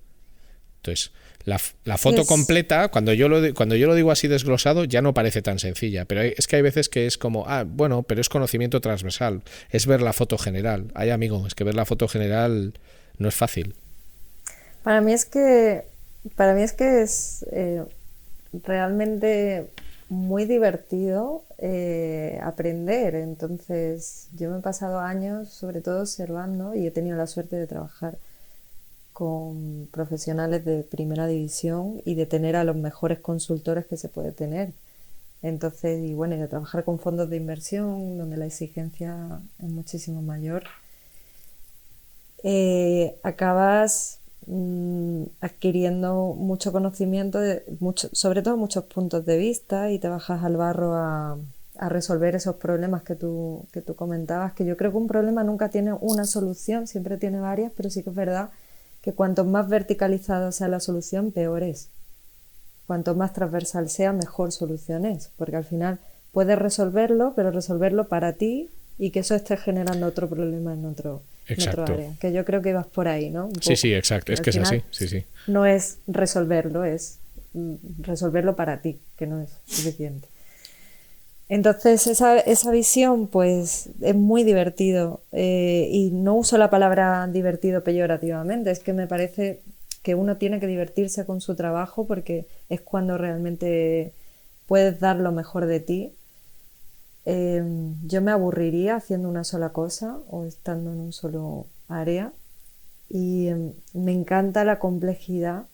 [0.79, 1.13] Entonces,
[1.45, 1.59] la,
[1.99, 5.59] foto completa, cuando yo, lo, cuando yo lo digo así desglosado, ya no parece tan
[5.59, 9.43] sencilla, pero es que hay veces que es como, ah, bueno, pero es conocimiento transversal,
[9.71, 10.91] es ver la foto general.
[10.95, 12.75] Ay, amigo, es que ver la foto general
[13.19, 13.75] no es fácil.
[14.83, 15.85] Para mí es que,
[16.35, 17.83] para mí es que es eh,
[18.65, 19.67] realmente
[20.11, 23.15] muy divertido eh, aprender.
[23.15, 27.67] Entonces, yo me he pasado años, sobre todo observando, y he tenido la suerte de
[27.67, 28.19] trabajar
[29.13, 34.33] con profesionales de primera división y de tener a los mejores consultores que se puede
[34.33, 34.73] tener.
[35.43, 40.65] Entonces, y bueno, de trabajar con fondos de inversión donde la exigencia es muchísimo mayor,
[42.43, 49.99] eh, acabas mm, adquiriendo mucho conocimiento, de mucho, sobre todo muchos puntos de vista y
[49.99, 51.39] te bajas al barro a,
[51.89, 55.71] resolver esos problemas que tú, que tú comentabas, que yo creo que un problema nunca
[55.71, 58.51] tiene una solución, siempre tiene varias, pero sí que es verdad
[59.01, 61.89] que cuanto más verticalizada sea la solución, peor es.
[62.87, 66.01] Cuanto más transversal sea, mejor solución es, porque al final
[66.33, 68.69] puedes resolverlo, pero resolverlo para ti
[68.99, 71.23] y que eso esté generando otro problema en otro,
[71.59, 72.15] área.
[72.21, 73.51] Que yo creo que vas por ahí, ¿no?
[73.61, 74.33] sí, sí, exacto.
[74.33, 74.83] es que es así.
[74.91, 75.25] Sí, sí.
[75.47, 77.19] No es resolverlo, es
[77.55, 80.29] mm, resolverlo para ti, que no es suficiente.
[81.49, 87.83] Entonces esa, esa visión pues es muy divertido eh, y no uso la palabra divertido
[87.83, 89.61] peyorativamente, es que me parece
[90.05, 94.13] que uno tiene que divertirse con su trabajo porque es cuando realmente
[94.67, 96.13] puedes dar lo mejor de ti.
[97.25, 102.33] Em, yo me aburriría haciendo una sola cosa o estando en un solo área
[103.09, 105.67] y em, me encanta la complejidad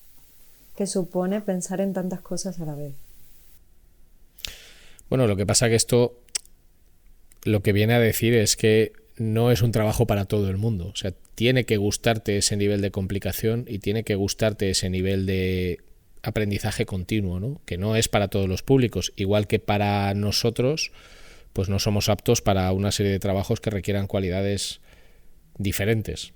[0.76, 2.94] que supone pensar en tantas cosas a la vez.
[5.08, 6.18] Bueno, lo que pasa que esto
[7.44, 10.88] lo que viene a decir es que no es un trabajo para todo el mundo.
[10.88, 15.26] O sea, tiene que gustarte ese nivel de complicación y tiene que gustarte ese nivel
[15.26, 15.80] de
[16.22, 17.60] aprendizaje continuo, ¿no?
[17.64, 19.12] Que no es para todos los públicos.
[19.16, 20.90] Igual que para nosotros,
[21.56, 24.82] pues no somos aptos para una serie de trabajos que requieran cualidades
[25.56, 26.34] diferentes.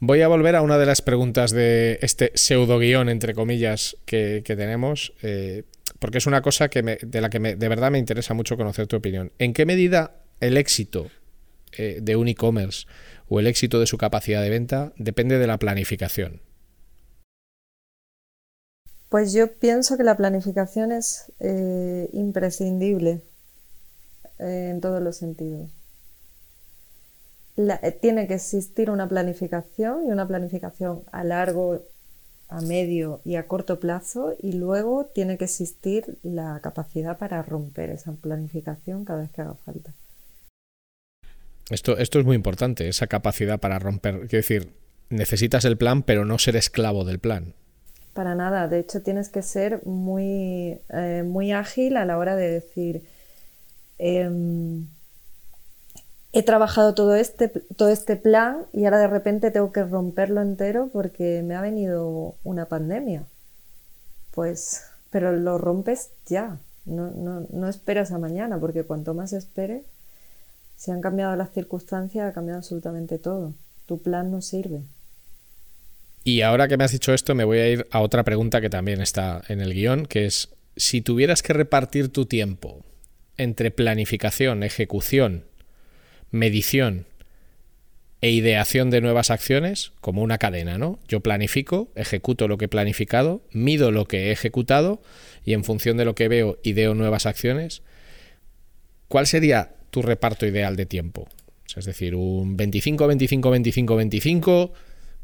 [0.00, 4.42] Voy a volver a una de las preguntas de este pseudo guion, entre comillas, que,
[4.44, 5.12] tenemos.
[5.22, 5.62] Eh,
[6.00, 8.96] porque es una cosa que de la que de verdad me interesa mucho conocer tu
[8.96, 9.30] opinión.
[9.38, 11.12] ¿En qué medida el éxito
[11.78, 12.88] eh, de un e-commerce
[13.28, 16.40] o el éxito de su capacidad de venta depende de la planificación?
[19.10, 23.22] Pues yo pienso que la planificación es eh, imprescindible
[24.38, 25.70] eh, en todos los sentidos.
[28.00, 31.80] tiene que existir una planificación y una planificación a largo
[32.48, 37.90] a medio y a corto plazo y luego tiene que existir la capacidad para romper
[37.90, 39.92] esa planificación cada vez que haga falta.
[41.70, 44.20] Esto, esto es muy importante, esa capacidad para romper.
[44.20, 44.72] Quiero decir,
[45.08, 47.54] necesitas el plan, pero no ser esclavo del plan.
[48.12, 52.50] Para nada, de hecho tienes que ser muy, eh, muy ágil a la hora de
[52.50, 53.02] decir,
[53.98, 54.86] em,
[56.32, 60.90] he trabajado todo este, todo este plan y ahora de repente tengo que romperlo entero
[60.92, 63.24] porque me ha venido una pandemia.
[64.32, 69.84] Pues, pero lo rompes ya, no, no, no esperas a mañana, porque cuanto más esperes,
[70.76, 73.54] si han cambiado las circunstancias, ha cambiado absolutamente todo.
[73.86, 74.82] Tu plan no sirve.
[76.24, 78.70] Y ahora que me has dicho esto, me voy a ir a otra pregunta que
[78.70, 82.82] también está en el guion, que es, si tuvieras que repartir tu tiempo
[83.36, 85.44] entre planificación, ejecución
[86.34, 87.06] medición
[88.20, 90.98] e ideación de nuevas acciones como una cadena, ¿no?
[91.08, 95.00] Yo planifico, ejecuto lo que he planificado, mido lo que he ejecutado
[95.44, 97.82] y en función de lo que veo ideo nuevas acciones.
[99.08, 101.28] ¿Cuál sería tu reparto ideal de tiempo?
[101.76, 104.72] es decir, un 25, 25, 25, 25.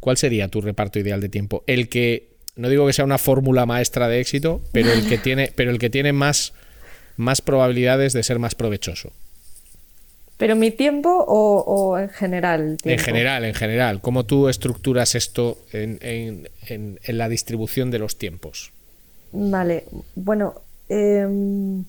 [0.01, 1.63] ¿Cuál sería tu reparto ideal de tiempo?
[1.67, 5.53] El que no digo que sea una fórmula maestra de éxito, pero el que tiene,
[5.55, 6.53] pero el que tiene más,
[7.21, 9.13] más probabilidades de ser más provechoso.
[10.41, 12.79] ¿Pero mi tiempo o, en general?
[12.85, 14.01] En general, en general.
[14.01, 16.49] ¿Cómo tú estructuras esto en,
[17.07, 18.73] la distribución de los tiempos?
[19.33, 20.55] Vale, bueno,
[20.89, 21.85] em,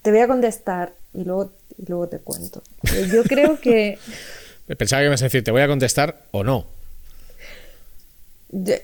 [0.00, 1.50] te voy a contestar y luego,
[1.88, 2.62] luego te cuento.
[2.84, 3.98] Eh, yo creo que...
[4.78, 6.66] Pensaba que me ibas a decir, te voy a contestar o no.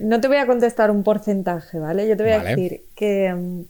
[0.01, 2.05] no te voy a contestar un porcentaje, ¿vale?
[2.05, 3.65] Yo te voy a decir que em,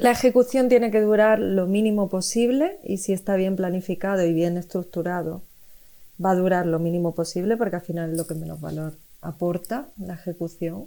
[0.00, 4.56] La ejecución tiene que durar lo mínimo posible y si está bien planificado y bien
[4.56, 5.42] estructurado,
[6.24, 9.88] va a durar lo mínimo posible porque al final es lo que menos valor aporta
[9.98, 10.86] la ejecución.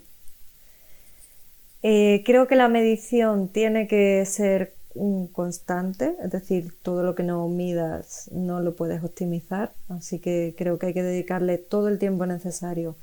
[1.83, 7.21] Eh, creo que la medición tiene que ser un constante, es decir, todo lo que
[7.21, 11.99] no midas no lo puedes optimizar, así que creo que hay que dedicarle todo el
[11.99, 12.95] tiempo necesario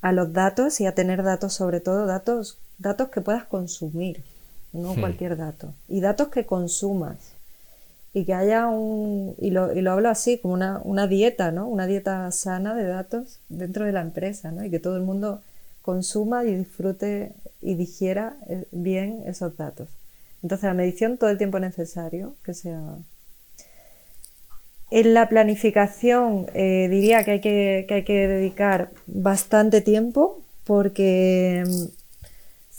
[0.00, 4.22] a los datos y a tener datos, sobre todo datos, datos que puedas consumir,
[4.72, 5.00] no hmm.
[5.00, 7.36] cualquier dato, y datos que consumas
[8.16, 11.68] y que haya un, y lo, y lo hablo así, como una, una, dieta, ¿no?
[11.68, 14.64] Una dieta sana de datos dentro de la empresa, ¿no?
[14.64, 15.42] Y que todo el mundo
[15.82, 19.88] consuma y disfrute y digiera eh, bien esos datos.
[20.42, 22.80] Entonces la medición todo el tiempo necesario, que sea...
[24.90, 31.64] En la planificación eh, diría que hay que, que hay que dedicar bastante tiempo porque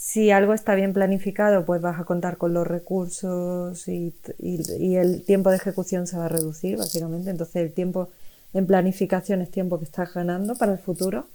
[0.08, 5.50] si algo está bien planificado, pues vas a contar con los recursos y, el tiempo
[5.50, 7.30] de ejecución se va a reducir, básicamente.
[7.30, 8.08] Entonces, el tiempo
[8.54, 11.28] en planificación es tiempo que estás ganando para el futuro.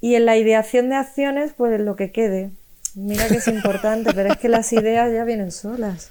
[0.00, 2.50] Y en la ideación de acciones, pues lo que quede.
[2.96, 6.10] Mira que es importante, pero es que las ideas ya vienen solas.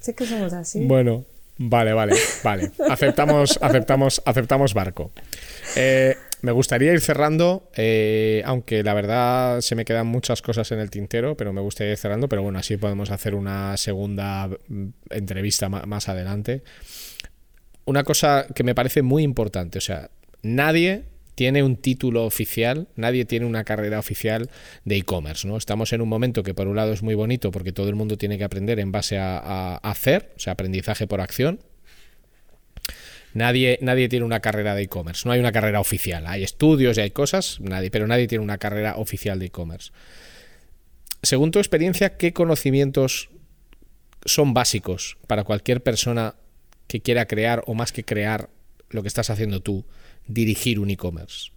[0.00, 0.84] Si que somos así.
[0.84, 1.26] Bueno,
[1.58, 2.72] vale, vale, vale.
[2.90, 5.12] Aceptamos, aceptamos, aceptamos barco.
[5.76, 10.78] Eh, me gustaría ir cerrando, eh, aunque la verdad se me quedan muchas cosas en
[10.78, 14.86] el tintero, pero me gustaría ir cerrando, pero bueno, así podemos hacer una segunda mm,
[15.10, 16.62] entrevista más adelante.
[17.84, 20.10] Una cosa que me parece muy importante, o sea,
[20.42, 24.48] nadie tiene un título oficial, nadie tiene una carrera oficial
[24.84, 25.56] de e-commerce, ¿no?
[25.56, 28.16] Estamos en un momento que por un lado es muy bonito porque todo el mundo
[28.16, 31.60] tiene que aprender en base a hacer, o sea, aprendizaje por acción,
[33.36, 36.26] Nadie, nadie tiene una carrera de e-commerce, no hay una carrera oficial.
[36.26, 39.92] Hay estudios y hay cosas, nadie, pero nadie tiene una carrera oficial de e-commerce.
[41.22, 43.28] Según tu experiencia, ¿qué conocimientos
[44.24, 46.36] son básicos para cualquier persona
[46.86, 48.48] que quiera crear o más que crear
[48.88, 49.84] lo que estás haciendo tú,
[50.26, 51.50] dirigir un e-commerce?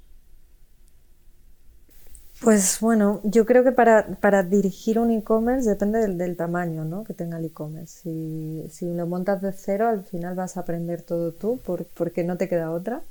[2.41, 7.03] Pues bueno, yo creo que para, dirigir un e-commerce depende del, tamaño ¿no?
[7.03, 8.01] que tenga el e-commerce.
[8.03, 11.59] Si, si, lo montas de cero, al final vas a aprender todo tú
[11.95, 13.01] porque no te queda otra.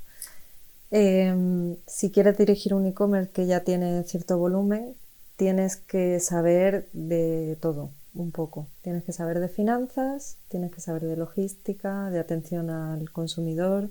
[0.91, 4.95] Em, si quieres dirigir un e-commerce que ya tiene cierto volumen,
[5.37, 8.67] tienes que saber de todo, un poco.
[8.83, 13.91] Tienes que saber de finanzas, tienes que saber de logística, de atención al consumidor,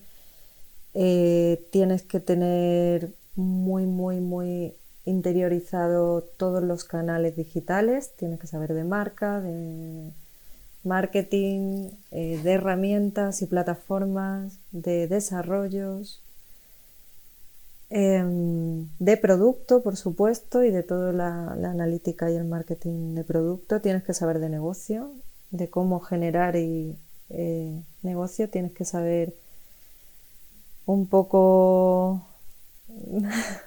[0.95, 4.73] eh, tienes que tener muy, muy, muy
[5.07, 10.11] interiorizado todos los canales digitales, tienes que saber de marca, de
[10.83, 16.21] marketing, eh, de herramientas y plataformas, de desarrollos,
[17.89, 23.79] em, de producto, por supuesto, y de toda la, analítica y el marketing de producto.
[23.81, 25.11] Tienes que saber de negocio,
[25.51, 26.97] de cómo generar y,
[27.29, 28.49] eh, negocio.
[28.49, 29.33] Tienes que saber
[30.85, 32.25] un poco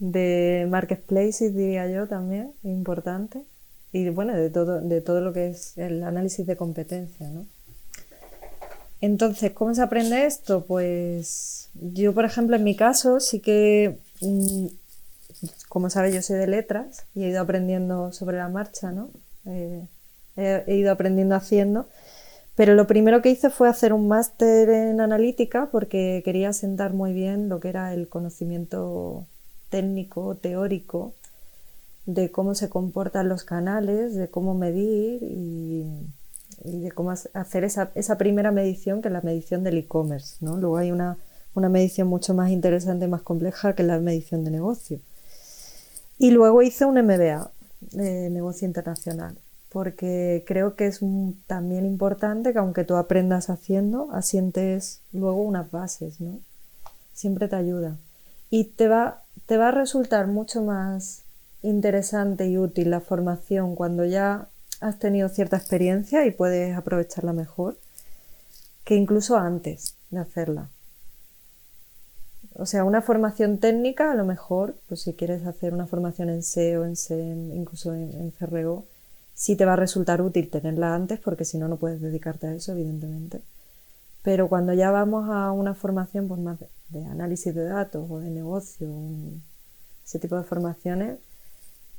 [0.00, 3.44] de marketplaces, diría yo también, importante.
[3.92, 7.46] Y bueno, de todo, de todo lo que es el análisis de competencia, ¿no?
[9.00, 10.64] Entonces, ¿cómo se aprende esto?
[10.66, 14.66] Pues yo, por ejemplo, en mi caso, sí que, mm,
[15.68, 19.10] como sabes, yo soy de letras y he ido aprendiendo sobre la marcha, ¿no?
[19.46, 19.86] Eh,
[20.36, 21.88] he ido aprendiendo haciendo.
[22.56, 27.12] Pero lo primero que hice fue hacer un máster en analítica porque quería sentar muy
[27.12, 29.26] bien lo que era el conocimiento
[29.70, 31.14] técnico, teórico,
[32.06, 35.86] de cómo se comportan los canales, de cómo medir y,
[36.64, 40.36] de cómo hacer esa, primera medición, que es la medición del e-commerce.
[40.40, 40.56] ¿no?
[40.56, 41.16] Luego hay una,
[41.54, 45.00] medición mucho más interesante, más compleja, que la medición de negocio.
[46.18, 47.50] Y luego hice un MBA
[47.92, 49.38] de negocio internacional,
[49.70, 51.00] porque creo que es
[51.46, 56.40] también importante que aunque tú aprendas haciendo, asientes luego unas bases, ¿no?
[57.14, 57.96] Siempre te ayuda.
[58.50, 61.24] Y te va te va a resultar mucho más
[61.62, 64.46] interesante y útil la formación cuando ya
[64.80, 67.76] has tenido cierta experiencia y puedes aprovecharla mejor
[68.84, 70.68] que incluso antes de hacerla.
[72.54, 76.44] O sea, una formación técnica, a lo mejor, pues si quieres hacer una formación en
[76.44, 78.84] SEO, en SEM, incluso en, en CRO,
[79.34, 82.54] sí te va a resultar útil tenerla antes porque si no, no puedes dedicarte a
[82.54, 83.40] eso, evidentemente.
[84.22, 86.58] Pero cuando ya vamos a una formación pues, más
[86.88, 88.88] de, análisis de datos o de negocio,
[90.04, 91.18] ese tipo de formaciones,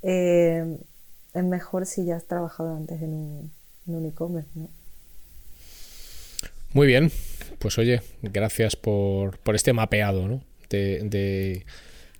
[0.04, 0.78] eh,
[1.34, 3.52] es mejor si ya has trabajado antes en
[3.88, 4.50] un, e-commerce.
[6.74, 7.12] Muy bien,
[7.60, 11.66] pues oye, gracias por, este mapeado de,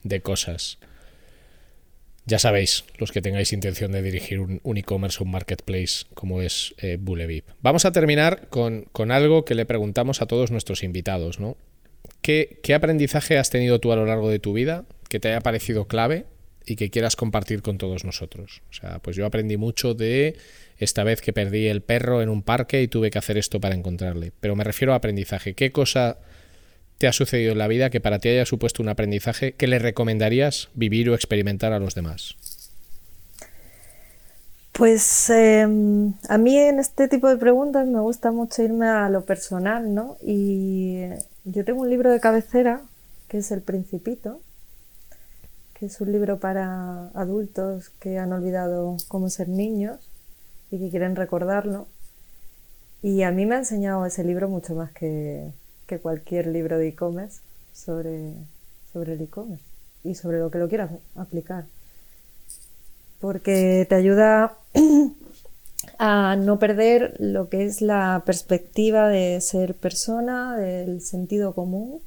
[0.04, 0.78] de cosas.
[2.26, 6.76] Ya sabéis, los que tengáis intención de dirigir un, e-commerce o un marketplace como es
[6.78, 7.00] eh.
[7.62, 11.58] Vamos a terminar con, algo que le preguntamos a todos nuestros invitados, ¿no?
[12.22, 15.42] ¿Qué, ¿Qué aprendizaje has tenido tú a lo largo de tu vida que te haya
[15.42, 16.26] parecido clave
[16.66, 18.62] y que quieras compartir con todos nosotros?
[18.70, 20.38] O sea, pues yo aprendí mucho de
[20.78, 23.74] esta vez que perdí el perro en un parque y tuve que hacer esto para
[23.74, 24.32] encontrarle.
[24.40, 25.56] Pero me refiero a aprendizaje.
[25.56, 26.20] ¿Qué cosa
[27.02, 29.80] te ha sucedido en la vida que para ti haya supuesto un aprendizaje que le
[29.80, 32.36] recomendarías vivir o experimentar a los demás?
[34.72, 39.26] Pues em, a mí en este tipo de preguntas me gusta mucho irme a lo
[39.26, 40.18] personal, ¿no?
[40.22, 41.08] Y
[41.44, 42.84] yo tengo un libro de cabecera
[43.28, 44.40] que es El Principito,
[45.74, 49.98] que es un libro para adultos que han olvidado cómo ser niños
[50.70, 51.88] y que quieren recordarlo.
[53.02, 55.50] Y a mí me ha enseñado ese libro mucho más que,
[55.92, 57.42] que cualquier libro de e-commerce
[57.74, 58.32] sobre,
[58.94, 59.66] sobre el e-commerce
[60.06, 61.66] y sobre lo que lo quieras aplicar.
[63.20, 64.56] Porque te ayuda
[66.00, 72.00] a no perder lo que es la perspectiva de ser persona, del sentido común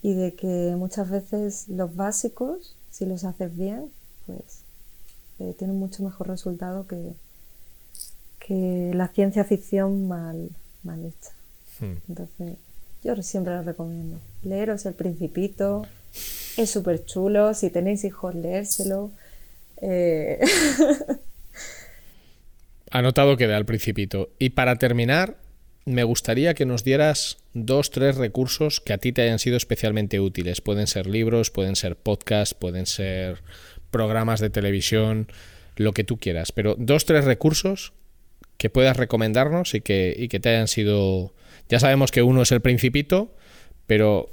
[0.00, 3.90] y de que muchas veces los básicos, si los haces bien,
[4.26, 4.60] pues
[5.40, 7.12] eh, tienen mucho mejor resultado que,
[8.38, 10.50] que la ciencia ficción mal,
[10.84, 11.32] mal hecha.
[11.80, 11.98] Hmm.
[12.08, 12.56] Entonces,
[13.04, 14.18] yo siempre lo recomiendo.
[14.42, 15.86] Leeros El Principito.
[16.56, 17.52] Es súper chulo.
[17.54, 19.10] Si tenéis hijos, leérselo.
[19.80, 20.40] Eh...
[22.90, 24.30] Anotado queda El Principito.
[24.38, 25.36] Y para terminar,
[25.84, 30.20] me gustaría que nos dieras dos, tres recursos que a ti te hayan sido especialmente
[30.20, 30.60] útiles.
[30.60, 33.42] Pueden ser libros, pueden ser podcasts, pueden ser
[33.90, 35.28] programas de televisión,
[35.76, 36.52] lo que tú quieras.
[36.52, 37.92] Pero dos, tres recursos
[38.56, 41.32] que puedas recomendarnos y que, y que te hayan sido
[41.68, 43.34] ya sabemos que uno es el principito,
[43.86, 44.30] pero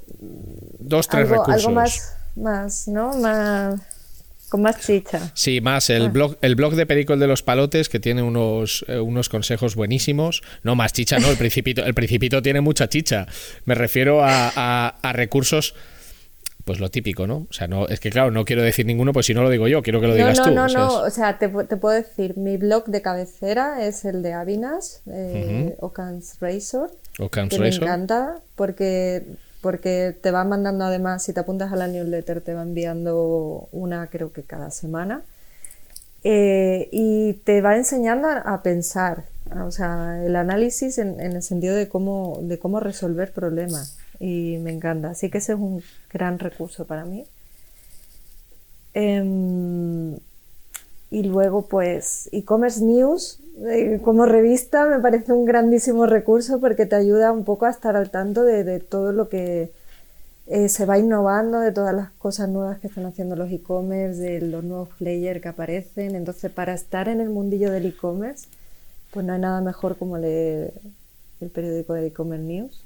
[0.79, 1.65] dos, tres recursos.
[1.65, 3.13] Algo más, más, ¿no?
[3.17, 3.81] Más
[4.51, 5.31] con más chicha.
[5.33, 6.09] Sí, más el, ah.
[6.09, 9.75] blog, el blog de Perico el de los Palotes, que tiene unos, eh, unos consejos
[9.75, 10.43] buenísimos.
[10.63, 13.27] No, más chicha, no, el principito, el principito tiene mucha chicha.
[13.63, 15.73] Me refiero a, a recursos
[16.65, 17.47] pues lo típico, ¿no?
[17.49, 19.67] O sea, no, es que claro, no quiero decir ninguno, pues si no lo digo
[19.67, 20.51] yo, quiero que lo digas no, tú.
[20.51, 24.33] No, no, no, o sea, te, puedo decir, mi blog de cabecera es el de
[24.33, 25.75] Avinas, eh,
[26.39, 26.91] Razor,
[27.49, 29.25] que me encanta porque,
[29.61, 34.07] porque te va mandando además, si te apuntas a la newsletter, te va enviando una
[34.07, 35.21] creo que cada semana.
[36.23, 39.23] Eh, y te va enseñando a, pensar,
[39.65, 44.59] o sea, el análisis en, en, el sentido de cómo, de cómo resolver problemas y
[44.59, 45.09] me encanta.
[45.09, 47.25] Así que ese es un gran recurso para mí.
[48.93, 50.17] Em,
[51.09, 56.95] y luego, pues, e-commerce news eh, como revista me parece un grandísimo recurso porque te
[56.95, 59.71] ayuda un poco a estar al tanto de, todo lo que
[60.47, 64.41] eh, se va innovando, de todas las cosas nuevas que están haciendo los e-commerce, de
[64.41, 66.15] los nuevos players que aparecen.
[66.15, 68.47] Entonces, para estar en el mundillo del e-commerce,
[69.11, 70.73] pues no hay nada mejor como leer
[71.41, 72.83] el periódico de e-commerce news.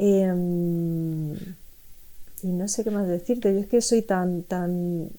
[0.00, 3.52] Em, y no sé qué más decirte.
[3.52, 5.10] Yo es que soy tan, tan,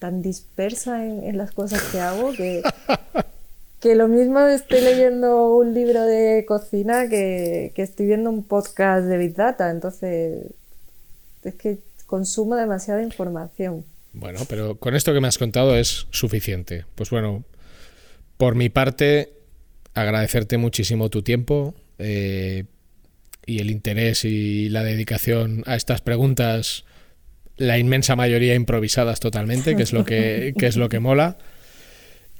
[0.00, 2.62] tan dispersa en, las cosas que hago que,
[3.80, 9.06] que lo mismo estoy leyendo un libro de cocina que, que estoy viendo un podcast
[9.06, 9.70] de Big Data.
[9.70, 10.46] Entonces,
[11.44, 13.84] es que consumo demasiada información.
[14.12, 16.84] Bueno, pero con esto que me has contado es suficiente.
[16.96, 17.44] Pues bueno,
[18.38, 19.32] por mi parte,
[19.94, 21.74] agradecerte muchísimo tu tiempo.
[22.00, 22.64] Eh,
[23.46, 26.84] y el interés y la dedicación a estas preguntas,
[27.56, 31.38] la inmensa mayoría improvisadas totalmente, que es lo que, es lo que mola.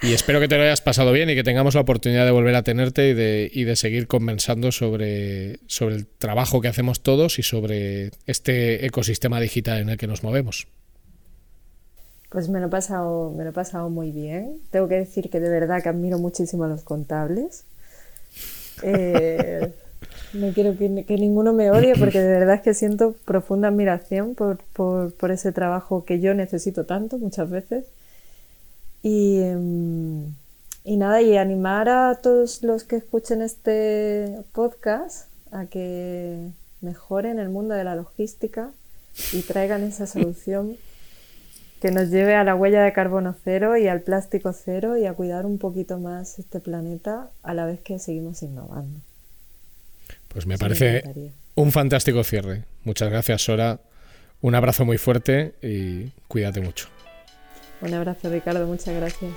[0.02, 2.54] Y espero que te lo hayas pasado bien y que tengamos la oportunidad de volver
[2.56, 7.38] a tenerte y de, y de seguir conversando sobre, sobre el trabajo que hacemos todos
[7.38, 10.66] y sobre este ecosistema digital en el que nos movemos.
[12.28, 14.58] Pues me lo he pasado, me lo he pasado muy bien.
[14.70, 17.64] Tengo que decir que de verdad que admiro muchísimo a los contables.
[18.82, 19.72] Eh,
[20.34, 24.58] no quiero que, ninguno me odie porque de verdad es que siento profunda admiración por,
[24.72, 27.84] por, ese trabajo que yo necesito tanto muchas veces.
[29.02, 30.34] Y, em,
[30.84, 37.48] y nada, y animar a todos los que escuchen este podcast a que mejoren el
[37.48, 38.70] mundo de la logística
[39.32, 40.76] y traigan esa solución
[41.80, 45.14] que nos lleve a la huella de carbono cero y al plástico cero y a
[45.14, 49.00] cuidar un poquito más este planeta a la vez que seguimos innovando.
[50.34, 51.04] Pues me parece
[51.54, 52.64] un fantástico cierre.
[52.82, 53.80] Muchas gracias, Sora.
[54.40, 56.88] Un abrazo muy fuerte y cuídate mucho.
[57.80, 58.66] Un abrazo, Ricardo.
[58.66, 59.32] Muchas gracias.